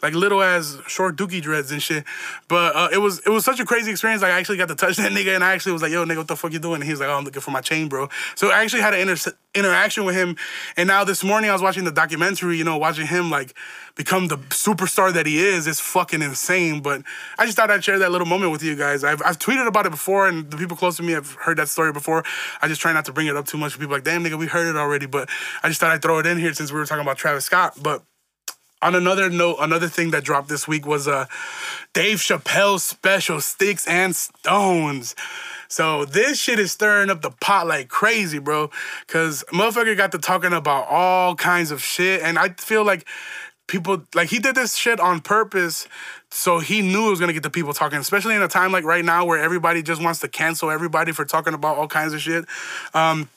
like 0.05 0.13
little 0.13 0.43
as 0.43 0.77
short 0.87 1.15
dookie 1.15 1.41
dreads 1.41 1.71
and 1.71 1.81
shit. 1.81 2.03
But 2.47 2.75
uh, 2.75 2.89
it 2.91 2.99
was 2.99 3.19
it 3.25 3.29
was 3.29 3.43
such 3.43 3.59
a 3.59 3.65
crazy 3.65 3.89
experience. 3.89 4.21
Like 4.21 4.31
I 4.31 4.39
actually 4.39 4.57
got 4.57 4.67
to 4.67 4.75
touch 4.75 4.97
that 5.01 5.11
nigga, 5.11 5.33
and 5.33 5.43
I 5.43 5.53
actually 5.53 5.73
was 5.73 5.81
like, 5.81 5.91
"Yo, 5.91 6.05
nigga, 6.05 6.17
what 6.17 6.27
the 6.27 6.35
fuck 6.35 6.53
you 6.53 6.59
doing?" 6.59 6.75
And 6.75 6.83
he 6.83 6.91
was 6.91 6.99
like, 6.99 7.09
"Oh, 7.09 7.13
I'm 7.13 7.23
looking 7.23 7.41
for 7.41 7.51
my 7.51 7.61
chain, 7.61 7.87
bro." 7.89 8.09
So 8.35 8.51
I 8.51 8.61
actually 8.61 8.83
had 8.83 8.93
an 8.93 9.09
inter- 9.09 9.33
interaction 9.55 10.05
with 10.05 10.15
him. 10.15 10.35
And 10.77 10.87
now 10.87 11.03
this 11.03 11.23
morning 11.23 11.49
I 11.49 11.53
was 11.53 11.61
watching 11.61 11.85
the 11.85 11.91
documentary. 11.91 12.57
You 12.57 12.63
know, 12.63 12.77
watching 12.77 13.07
him 13.07 13.31
like 13.31 13.55
become 13.95 14.27
the 14.27 14.37
superstar 14.37 15.11
that 15.13 15.25
he 15.25 15.39
is 15.39 15.65
is 15.65 15.79
fucking 15.79 16.21
insane. 16.21 16.81
But 16.81 17.01
I 17.39 17.45
just 17.45 17.57
thought 17.57 17.71
I'd 17.71 17.83
share 17.83 17.97
that 17.99 18.11
little 18.11 18.27
moment 18.27 18.51
with 18.51 18.61
you 18.61 18.75
guys. 18.75 19.03
I've, 19.03 19.21
I've 19.25 19.39
tweeted 19.39 19.67
about 19.67 19.85
it 19.85 19.91
before, 19.91 20.27
and 20.27 20.51
the 20.51 20.57
people 20.57 20.77
close 20.77 20.97
to 20.97 21.03
me 21.03 21.13
have 21.13 21.31
heard 21.33 21.57
that 21.57 21.69
story 21.69 21.91
before. 21.91 22.23
I 22.61 22.67
just 22.67 22.81
try 22.81 22.93
not 22.93 23.05
to 23.05 23.13
bring 23.13 23.27
it 23.27 23.35
up 23.35 23.47
too 23.47 23.57
much. 23.57 23.79
People 23.79 23.95
like, 23.95 24.03
damn, 24.03 24.23
nigga, 24.23 24.37
we 24.37 24.47
heard 24.47 24.67
it 24.67 24.77
already. 24.77 25.07
But 25.07 25.29
I 25.63 25.69
just 25.69 25.79
thought 25.79 25.91
I'd 25.91 26.01
throw 26.01 26.19
it 26.19 26.25
in 26.25 26.37
here 26.37 26.53
since 26.53 26.71
we 26.71 26.77
were 26.77 26.85
talking 26.85 27.01
about 27.01 27.17
Travis 27.17 27.45
Scott. 27.45 27.77
But 27.81 28.03
on 28.85 28.93
another 28.93 29.31
note, 29.31 29.57
another 29.59 29.87
thing 29.87 30.11
that 30.11 30.23
dropped 30.23 30.47
this 30.47 30.67
week 30.67 30.85
was 30.85 31.07
uh, 31.07 31.25
Dave 31.93 32.17
Chappelle's 32.19 32.83
special, 32.83 33.41
Sticks 33.41 33.87
and 33.87 34.15
Stones. 34.15 35.15
So 35.67 36.05
this 36.05 36.39
shit 36.39 36.59
is 36.59 36.71
stirring 36.71 37.09
up 37.09 37.23
the 37.23 37.31
pot 37.31 37.65
like 37.65 37.89
crazy, 37.89 38.37
bro. 38.37 38.69
Cause 39.07 39.43
motherfucker 39.51 39.97
got 39.97 40.11
to 40.11 40.19
talking 40.19 40.53
about 40.53 40.85
all 40.87 41.33
kinds 41.33 41.71
of 41.71 41.81
shit. 41.81 42.21
And 42.21 42.37
I 42.37 42.49
feel 42.49 42.85
like 42.85 43.07
people 43.67 44.03
like 44.13 44.29
he 44.29 44.37
did 44.37 44.53
this 44.53 44.75
shit 44.75 44.99
on 44.99 45.19
purpose 45.19 45.87
so 46.29 46.59
he 46.59 46.83
knew 46.83 47.07
it 47.07 47.09
was 47.09 47.19
gonna 47.19 47.33
get 47.33 47.41
the 47.41 47.49
people 47.49 47.73
talking 47.73 47.97
especially 47.97 48.35
in 48.35 48.41
a 48.43 48.47
time 48.47 48.71
like 48.71 48.83
right 48.83 49.03
now 49.03 49.25
where 49.25 49.41
everybody 49.41 49.81
just 49.81 50.03
wants 50.03 50.19
to 50.19 50.27
cancel 50.27 50.69
everybody 50.69 51.11
for 51.11 51.25
talking 51.25 51.55
about 51.55 51.75
all 51.75 51.87
kinds 51.87 52.13
of 52.13 52.21
shit 52.21 52.45
um 52.93 53.27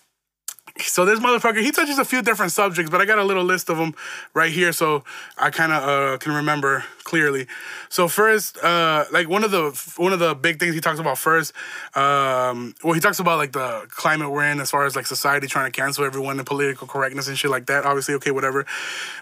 so 0.80 1.04
this 1.04 1.20
motherfucker 1.20 1.62
he 1.62 1.70
touches 1.70 1.98
a 1.98 2.04
few 2.04 2.22
different 2.22 2.52
subjects 2.52 2.90
but 2.90 3.00
i 3.00 3.04
got 3.04 3.18
a 3.18 3.24
little 3.24 3.44
list 3.44 3.68
of 3.68 3.78
them 3.78 3.94
right 4.34 4.52
here 4.52 4.72
so 4.72 5.04
i 5.36 5.50
kind 5.50 5.72
of 5.72 5.82
uh, 5.82 6.18
can 6.18 6.32
remember 6.32 6.84
clearly. 7.08 7.46
So 7.88 8.06
first 8.06 8.58
uh, 8.62 9.06
like 9.10 9.30
one 9.30 9.42
of 9.42 9.50
the 9.50 9.70
one 9.96 10.12
of 10.12 10.18
the 10.18 10.34
big 10.34 10.60
things 10.60 10.74
he 10.74 10.80
talks 10.80 11.00
about 11.00 11.16
first 11.16 11.54
um, 11.94 12.74
well 12.84 12.92
he 12.92 13.00
talks 13.00 13.18
about 13.18 13.38
like 13.38 13.52
the 13.52 13.86
climate 13.88 14.30
we're 14.30 14.44
in 14.44 14.60
as 14.60 14.70
far 14.70 14.84
as 14.84 14.94
like 14.94 15.06
society 15.06 15.46
trying 15.46 15.72
to 15.72 15.80
cancel 15.80 16.04
everyone 16.04 16.38
and 16.38 16.46
political 16.46 16.86
correctness 16.86 17.26
and 17.26 17.38
shit 17.38 17.50
like 17.50 17.64
that 17.66 17.86
obviously 17.86 18.14
okay 18.14 18.30
whatever. 18.30 18.66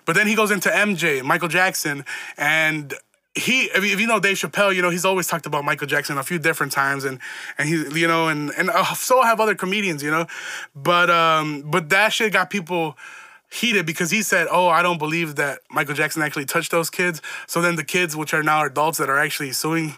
But 0.04 0.16
then 0.16 0.26
he 0.26 0.34
goes 0.34 0.50
into 0.50 0.68
mj 0.68 1.22
michael 1.22 1.48
jackson 1.48 2.04
and 2.36 2.92
he, 3.36 3.64
if 3.64 4.00
you, 4.00 4.06
know 4.06 4.18
Dave 4.18 4.36
Chappelle, 4.36 4.74
you 4.74 4.80
know 4.80 4.90
he's 4.90 5.04
always 5.04 5.26
talked 5.26 5.44
about 5.44 5.64
Michael 5.64 5.86
Jackson 5.86 6.16
a 6.16 6.22
few 6.22 6.38
different 6.38 6.72
times, 6.72 7.04
and 7.04 7.20
and 7.58 7.68
he, 7.68 8.00
you 8.00 8.08
know, 8.08 8.28
and 8.28 8.50
and 8.56 8.70
uh, 8.70 8.94
so 8.94 9.22
have 9.22 9.40
other 9.40 9.54
comedians, 9.54 10.02
you 10.02 10.10
know, 10.10 10.26
but 10.74 11.10
um, 11.10 11.62
but 11.62 11.90
that 11.90 12.12
shit 12.12 12.32
got 12.32 12.48
people 12.48 12.96
heated 13.50 13.84
because 13.84 14.10
he 14.10 14.22
said, 14.22 14.46
"Oh, 14.50 14.68
I 14.68 14.82
don't 14.82 14.98
believe 14.98 15.36
that 15.36 15.60
Michael 15.70 15.94
Jackson 15.94 16.22
actually 16.22 16.46
touched 16.46 16.70
those 16.70 16.88
kids." 16.88 17.20
So 17.46 17.60
then 17.60 17.76
the 17.76 17.84
kids, 17.84 18.16
which 18.16 18.32
are 18.32 18.42
now 18.42 18.64
adults 18.64 18.98
that 18.98 19.10
are 19.10 19.18
actually 19.18 19.52
suing 19.52 19.96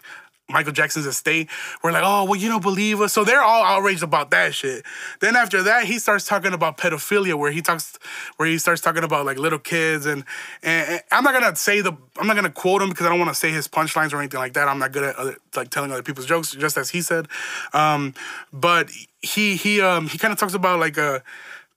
Michael 0.49 0.71
Jackson's 0.71 1.05
estate 1.05 1.47
were 1.83 1.91
like, 1.91 2.03
oh, 2.05 2.25
well, 2.25 2.35
you 2.35 2.49
don't 2.49 2.61
believe 2.61 3.01
us. 3.01 3.13
So 3.13 3.23
they're 3.23 3.41
all 3.41 3.63
outraged 3.63 4.01
about 4.01 4.31
that 4.31 4.55
shit. 4.55 4.83
Then 5.19 5.35
after 5.35 5.61
that, 5.63 5.85
he 5.85 5.99
starts 5.99 6.25
talking 6.25 6.53
about 6.53 6.77
pedophilia, 6.77 7.35
where 7.35 7.51
he 7.51 7.61
talks, 7.61 7.97
where 8.37 8.49
he 8.49 8.57
starts 8.57 8.81
talking 8.81 9.03
about 9.03 9.25
like 9.25 9.37
little 9.37 9.59
kids, 9.59 10.05
and 10.05 10.23
and, 10.63 10.89
and 10.89 11.01
I'm 11.11 11.23
not 11.23 11.33
gonna 11.33 11.55
say 11.55 11.81
the, 11.81 11.93
I'm 12.17 12.27
not 12.27 12.35
gonna 12.35 12.49
quote 12.49 12.81
him 12.81 12.89
because 12.89 13.05
I 13.05 13.09
don't 13.09 13.19
want 13.19 13.29
to 13.29 13.35
say 13.35 13.51
his 13.51 13.67
punchlines 13.67 14.11
or 14.11 14.17
anything 14.17 14.39
like 14.39 14.53
that. 14.53 14.67
I'm 14.67 14.79
not 14.79 14.91
good 14.91 15.03
at 15.03 15.15
other, 15.15 15.37
like 15.55 15.69
telling 15.69 15.91
other 15.91 16.03
people's 16.03 16.25
jokes, 16.25 16.51
just 16.51 16.77
as 16.77 16.89
he 16.89 17.01
said. 17.01 17.27
Um, 17.73 18.15
but 18.51 18.89
he 19.21 19.55
he 19.55 19.81
um 19.81 20.07
he 20.07 20.17
kind 20.17 20.31
of 20.31 20.39
talks 20.39 20.53
about 20.53 20.79
like 20.79 20.97
uh 20.97 21.19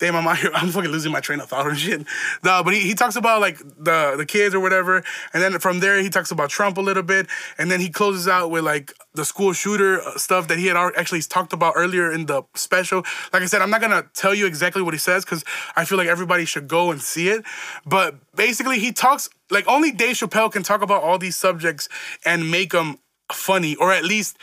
damn, 0.02 0.16
I'm 0.16 0.26
out 0.26 0.38
here, 0.38 0.50
I'm 0.54 0.68
fucking 0.68 0.90
losing 0.90 1.12
my 1.12 1.20
train 1.20 1.40
of 1.40 1.48
thought 1.48 1.66
and 1.66 1.78
shit. 1.78 2.04
No, 2.42 2.62
but 2.64 2.74
he, 2.74 2.80
he 2.80 2.94
talks 2.94 3.16
about 3.16 3.40
like 3.40 3.58
the 3.58 4.14
the 4.16 4.26
kids 4.26 4.54
or 4.54 4.60
whatever, 4.60 5.02
and 5.32 5.42
then 5.42 5.58
from 5.60 5.80
there 5.80 6.02
he 6.02 6.10
talks 6.10 6.30
about 6.30 6.50
Trump 6.50 6.76
a 6.76 6.80
little 6.80 7.04
bit, 7.04 7.28
and 7.56 7.70
then 7.70 7.80
he 7.80 7.88
closes 7.88 8.26
out 8.26 8.50
with 8.50 8.64
like 8.64 8.92
the 9.14 9.24
school 9.24 9.52
shooter 9.52 10.00
uh, 10.00 10.18
stuff 10.18 10.48
that 10.48 10.58
he 10.58 10.66
had 10.66 10.76
actually 10.76 11.22
talked 11.22 11.52
about 11.52 11.74
earlier 11.76 12.10
in 12.10 12.26
the 12.26 12.42
special. 12.54 13.04
Like 13.32 13.42
I 13.42 13.46
said, 13.46 13.62
I'm 13.62 13.70
not 13.70 13.80
gonna 13.80 14.04
tell 14.12 14.34
you 14.34 14.46
exactly 14.46 14.82
what 14.82 14.92
he 14.92 14.98
says 14.98 15.24
because 15.24 15.44
I 15.76 15.84
feel 15.84 15.98
like 15.98 16.08
everybody 16.08 16.44
should 16.44 16.66
go 16.66 16.90
and 16.90 17.00
see 17.00 17.28
it. 17.28 17.44
But 17.86 18.16
basically, 18.34 18.80
he 18.80 18.90
talks 18.92 19.30
like 19.50 19.66
only 19.68 19.92
Dave 19.92 20.16
Chappelle 20.16 20.50
can 20.50 20.64
talk 20.64 20.82
about 20.82 21.02
all 21.04 21.16
these 21.18 21.36
subjects 21.36 21.88
and 22.24 22.50
make 22.50 22.72
them 22.72 22.98
funny, 23.30 23.76
or 23.76 23.92
at 23.92 24.04
least 24.04 24.36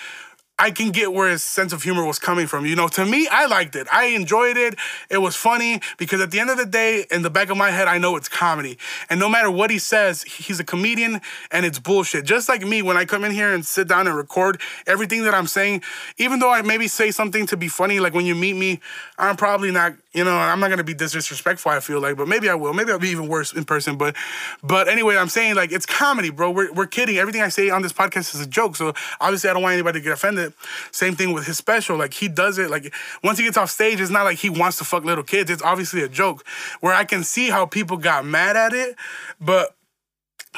I 0.59 0.71
can 0.71 0.91
get 0.91 1.13
where 1.13 1.29
his 1.29 1.41
sense 1.41 1.71
of 1.71 1.83
humor 1.83 2.05
was 2.05 2.19
coming 2.19 2.45
from. 2.45 2.65
You 2.65 2.75
know, 2.75 2.89
to 2.89 3.05
me, 3.05 3.29
I 3.31 3.45
liked 3.45 3.77
it. 3.77 3.87
I 3.91 4.07
enjoyed 4.07 4.57
it. 4.57 4.75
It 5.09 5.19
was 5.19 5.33
funny 5.33 5.79
because 5.97 6.19
at 6.19 6.31
the 6.31 6.39
end 6.41 6.49
of 6.49 6.57
the 6.57 6.65
day, 6.65 7.05
in 7.09 7.21
the 7.21 7.29
back 7.29 7.49
of 7.49 7.55
my 7.55 7.71
head, 7.71 7.87
I 7.87 7.97
know 7.97 8.17
it's 8.17 8.27
comedy. 8.27 8.77
And 9.09 9.21
no 9.21 9.29
matter 9.29 9.49
what 9.49 9.71
he 9.71 9.79
says, 9.79 10.23
he's 10.23 10.59
a 10.59 10.65
comedian 10.65 11.21
and 11.49 11.65
it's 11.65 11.79
bullshit. 11.79 12.25
Just 12.25 12.49
like 12.49 12.61
me, 12.61 12.81
when 12.81 12.97
I 12.97 13.05
come 13.05 13.23
in 13.23 13.31
here 13.31 13.53
and 13.53 13.65
sit 13.65 13.87
down 13.87 14.05
and 14.05 14.17
record 14.17 14.59
everything 14.85 15.23
that 15.23 15.33
I'm 15.33 15.47
saying, 15.47 15.81
even 16.17 16.39
though 16.39 16.51
I 16.51 16.61
maybe 16.61 16.89
say 16.89 17.11
something 17.11 17.45
to 17.47 17.55
be 17.55 17.69
funny, 17.69 18.01
like 18.01 18.13
when 18.13 18.25
you 18.25 18.35
meet 18.35 18.57
me, 18.57 18.81
I'm 19.17 19.37
probably 19.37 19.71
not, 19.71 19.93
you 20.13 20.23
know, 20.23 20.35
I'm 20.35 20.59
not 20.59 20.69
gonna 20.69 20.83
be 20.83 20.95
disrespectful, 20.95 21.71
I 21.71 21.79
feel 21.79 22.01
like, 22.01 22.17
but 22.17 22.27
maybe 22.27 22.49
I 22.49 22.55
will. 22.55 22.73
Maybe 22.73 22.91
I'll 22.91 22.97
be 22.97 23.09
even 23.09 23.27
worse 23.27 23.53
in 23.53 23.63
person. 23.63 23.95
But 23.95 24.15
but 24.63 24.87
anyway, 24.87 25.17
I'm 25.17 25.29
saying 25.29 25.55
like 25.55 25.71
it's 25.71 25.85
comedy, 25.85 26.31
bro. 26.31 26.49
We're, 26.49 26.71
we're 26.73 26.87
kidding. 26.87 27.17
Everything 27.17 27.41
I 27.41 27.49
say 27.49 27.69
on 27.69 27.83
this 27.83 27.93
podcast 27.93 28.33
is 28.33 28.41
a 28.41 28.47
joke. 28.47 28.75
So 28.75 28.93
obviously 29.21 29.51
I 29.51 29.53
don't 29.53 29.61
want 29.61 29.73
anybody 29.73 29.99
to 29.99 30.03
get 30.03 30.13
offended. 30.13 30.53
Same 30.91 31.15
thing 31.15 31.31
with 31.31 31.45
his 31.45 31.57
special. 31.57 31.95
Like 31.95 32.13
he 32.13 32.27
does 32.27 32.57
it. 32.57 32.71
Like 32.71 32.91
once 33.23 33.37
he 33.37 33.45
gets 33.45 33.57
off 33.57 33.69
stage, 33.69 34.01
it's 34.01 34.09
not 34.09 34.23
like 34.23 34.39
he 34.39 34.49
wants 34.49 34.77
to 34.79 34.83
fuck 34.83 35.05
little 35.05 35.23
kids. 35.23 35.51
It's 35.51 35.61
obviously 35.61 36.01
a 36.01 36.09
joke. 36.09 36.43
Where 36.79 36.93
I 36.93 37.03
can 37.03 37.23
see 37.23 37.49
how 37.49 37.67
people 37.67 37.97
got 37.97 38.25
mad 38.25 38.57
at 38.57 38.73
it, 38.73 38.95
but 39.39 39.75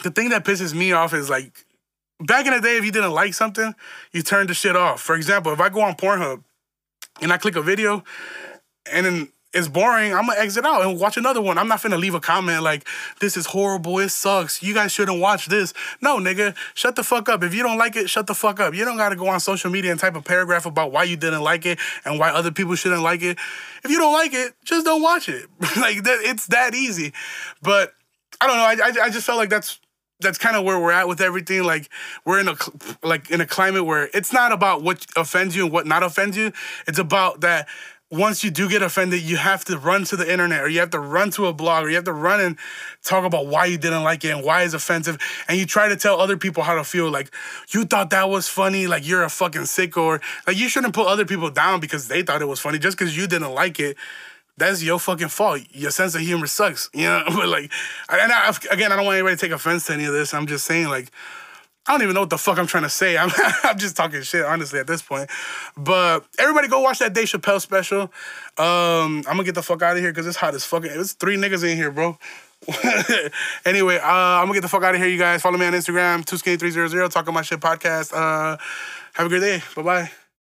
the 0.03 0.11
thing 0.11 0.29
that 0.29 0.45
pisses 0.45 0.73
me 0.73 0.93
off 0.93 1.13
is 1.13 1.29
like 1.29 1.65
back 2.21 2.45
in 2.45 2.53
the 2.53 2.61
day, 2.61 2.77
if 2.77 2.85
you 2.85 2.91
didn't 2.91 3.11
like 3.11 3.33
something, 3.33 3.75
you 4.13 4.21
turned 4.21 4.49
the 4.49 4.53
shit 4.53 4.77
off. 4.77 5.01
For 5.01 5.15
example, 5.15 5.51
if 5.51 5.59
I 5.59 5.67
go 5.67 5.81
on 5.81 5.95
Pornhub 5.95 6.43
and 7.21 7.33
I 7.33 7.37
click 7.37 7.55
a 7.55 7.61
video, 7.61 8.03
and 8.91 9.05
then 9.05 9.27
it's 9.53 9.67
boring, 9.67 10.13
I'm 10.13 10.27
gonna 10.27 10.39
exit 10.39 10.65
out 10.65 10.85
and 10.85 10.99
watch 10.99 11.17
another 11.17 11.41
one. 11.41 11.57
I'm 11.57 11.67
not 11.67 11.81
gonna 11.83 11.97
leave 11.97 12.13
a 12.13 12.19
comment 12.19 12.63
like, 12.63 12.87
this 13.19 13.35
is 13.35 13.47
horrible, 13.47 13.99
it 13.99 14.09
sucks, 14.09 14.63
you 14.63 14.73
guys 14.73 14.91
shouldn't 14.91 15.19
watch 15.19 15.47
this. 15.47 15.73
No, 16.01 16.17
nigga, 16.17 16.55
shut 16.73 16.95
the 16.95 17.03
fuck 17.03 17.27
up. 17.27 17.43
If 17.43 17.53
you 17.53 17.63
don't 17.63 17.77
like 17.77 17.95
it, 17.95 18.09
shut 18.09 18.27
the 18.27 18.35
fuck 18.35 18.59
up. 18.59 18.73
You 18.73 18.85
don't 18.85 18.97
gotta 18.97 19.15
go 19.15 19.27
on 19.27 19.39
social 19.39 19.69
media 19.69 19.91
and 19.91 19.99
type 19.99 20.15
a 20.15 20.21
paragraph 20.21 20.65
about 20.65 20.91
why 20.91 21.03
you 21.03 21.17
didn't 21.17 21.41
like 21.41 21.65
it 21.65 21.79
and 22.05 22.17
why 22.17 22.29
other 22.29 22.51
people 22.51 22.75
shouldn't 22.75 23.01
like 23.01 23.21
it. 23.21 23.37
If 23.83 23.91
you 23.91 23.97
don't 23.97 24.13
like 24.13 24.33
it, 24.33 24.53
just 24.63 24.85
don't 24.85 25.01
watch 25.01 25.27
it. 25.27 25.47
like, 25.77 26.03
that, 26.03 26.19
it's 26.21 26.47
that 26.47 26.73
easy. 26.73 27.13
But 27.61 27.93
I 28.39 28.47
don't 28.47 28.57
know, 28.57 28.85
I, 28.85 28.89
I, 28.89 29.05
I 29.05 29.09
just 29.09 29.25
felt 29.25 29.37
like 29.37 29.49
that's 29.49 29.79
that's 30.21 30.37
kind 30.37 30.55
of 30.55 30.63
where 30.63 30.79
we're 30.79 30.91
at 30.91 31.07
with 31.07 31.19
everything. 31.19 31.63
Like 31.63 31.89
we're 32.25 32.39
in 32.39 32.47
a 32.47 32.55
like 33.03 33.29
in 33.29 33.41
a 33.41 33.45
climate 33.45 33.85
where 33.85 34.09
it's 34.13 34.31
not 34.31 34.51
about 34.51 34.81
what 34.81 35.05
offends 35.15 35.55
you 35.55 35.65
and 35.65 35.73
what 35.73 35.85
not 35.85 36.03
offends 36.03 36.37
you. 36.37 36.51
It's 36.87 36.99
about 36.99 37.41
that 37.41 37.67
once 38.11 38.43
you 38.43 38.51
do 38.51 38.67
get 38.67 38.81
offended, 38.81 39.21
you 39.21 39.37
have 39.37 39.63
to 39.63 39.77
run 39.77 40.03
to 40.03 40.17
the 40.17 40.29
internet 40.29 40.61
or 40.61 40.67
you 40.67 40.79
have 40.81 40.89
to 40.89 40.99
run 40.99 41.31
to 41.31 41.45
a 41.45 41.53
blog 41.53 41.85
or 41.85 41.89
you 41.89 41.95
have 41.95 42.03
to 42.03 42.11
run 42.13 42.41
and 42.41 42.57
talk 43.03 43.23
about 43.23 43.47
why 43.47 43.65
you 43.65 43.77
didn't 43.77 44.03
like 44.03 44.25
it 44.25 44.29
and 44.29 44.43
why 44.43 44.63
it's 44.63 44.73
offensive. 44.73 45.17
And 45.47 45.57
you 45.57 45.65
try 45.65 45.87
to 45.87 45.95
tell 45.95 46.19
other 46.19 46.35
people 46.35 46.61
how 46.63 46.75
to 46.75 46.83
feel. 46.83 47.09
Like, 47.09 47.31
you 47.69 47.85
thought 47.85 48.09
that 48.09 48.29
was 48.29 48.49
funny, 48.49 48.85
like 48.85 49.07
you're 49.07 49.23
a 49.23 49.29
fucking 49.29 49.61
sicko. 49.61 49.97
Or 49.97 50.21
like 50.45 50.57
you 50.57 50.67
shouldn't 50.67 50.93
put 50.93 51.07
other 51.07 51.25
people 51.25 51.49
down 51.49 51.79
because 51.79 52.09
they 52.09 52.21
thought 52.21 52.41
it 52.41 52.47
was 52.47 52.59
funny. 52.59 52.79
Just 52.79 52.97
because 52.97 53.15
you 53.15 53.27
didn't 53.27 53.53
like 53.53 53.79
it, 53.79 53.95
that's 54.57 54.83
your 54.83 54.99
fucking 54.99 55.29
fault. 55.29 55.61
Your 55.71 55.91
sense 55.91 56.13
of 56.13 56.21
humor 56.21 56.47
sucks. 56.47 56.89
You 56.93 57.05
know? 57.05 57.23
but 57.27 57.47
like, 57.47 57.71
and 58.09 58.31
I, 58.31 58.53
again, 58.69 58.91
I 58.91 58.97
don't 58.97 59.05
want 59.05 59.15
anybody 59.15 59.37
to 59.37 59.41
take 59.41 59.53
offense 59.53 59.85
to 59.85 59.93
any 59.93 60.03
of 60.03 60.13
this. 60.13 60.33
I'm 60.33 60.47
just 60.47 60.65
saying, 60.65 60.89
like, 60.89 61.11
I 61.87 61.93
don't 61.93 62.03
even 62.03 62.13
know 62.13 62.21
what 62.21 62.29
the 62.29 62.37
fuck 62.37 62.59
I'm 62.59 62.67
trying 62.67 62.83
to 62.83 62.89
say. 62.89 63.17
I'm, 63.17 63.31
I'm 63.63 63.77
just 63.77 63.95
talking 63.95 64.21
shit, 64.21 64.45
honestly, 64.45 64.79
at 64.79 64.87
this 64.87 65.01
point. 65.01 65.29
But 65.75 66.25
everybody 66.37 66.67
go 66.67 66.81
watch 66.81 66.99
that 66.99 67.13
Dave 67.13 67.27
Chappelle 67.27 67.61
special. 67.61 68.03
Um, 68.57 69.17
I'm 69.17 69.23
gonna 69.23 69.43
get 69.43 69.55
the 69.55 69.63
fuck 69.63 69.81
out 69.81 69.97
of 69.97 70.01
here 70.01 70.11
because 70.11 70.27
it's 70.27 70.37
hot 70.37 70.53
as 70.53 70.65
fucking. 70.65 70.91
It's 70.93 71.13
three 71.13 71.37
niggas 71.37 71.69
in 71.69 71.75
here, 71.77 71.91
bro. 71.91 72.17
anyway, 73.65 73.97
uh, 73.97 74.01
I'm 74.03 74.45
gonna 74.45 74.53
get 74.53 74.61
the 74.61 74.69
fuck 74.69 74.83
out 74.83 74.93
of 74.93 75.01
here, 75.01 75.09
you 75.09 75.17
guys. 75.17 75.41
Follow 75.41 75.57
me 75.57 75.65
on 75.65 75.73
Instagram, 75.73 76.23
2skinny300, 76.23 77.09
talking 77.09 77.33
my 77.33 77.41
shit 77.41 77.59
podcast. 77.59 78.13
Uh, 78.13 78.57
have 79.13 79.25
a 79.25 79.29
great 79.29 79.39
day. 79.39 79.61
Bye 79.75 79.81
bye. 79.81 80.11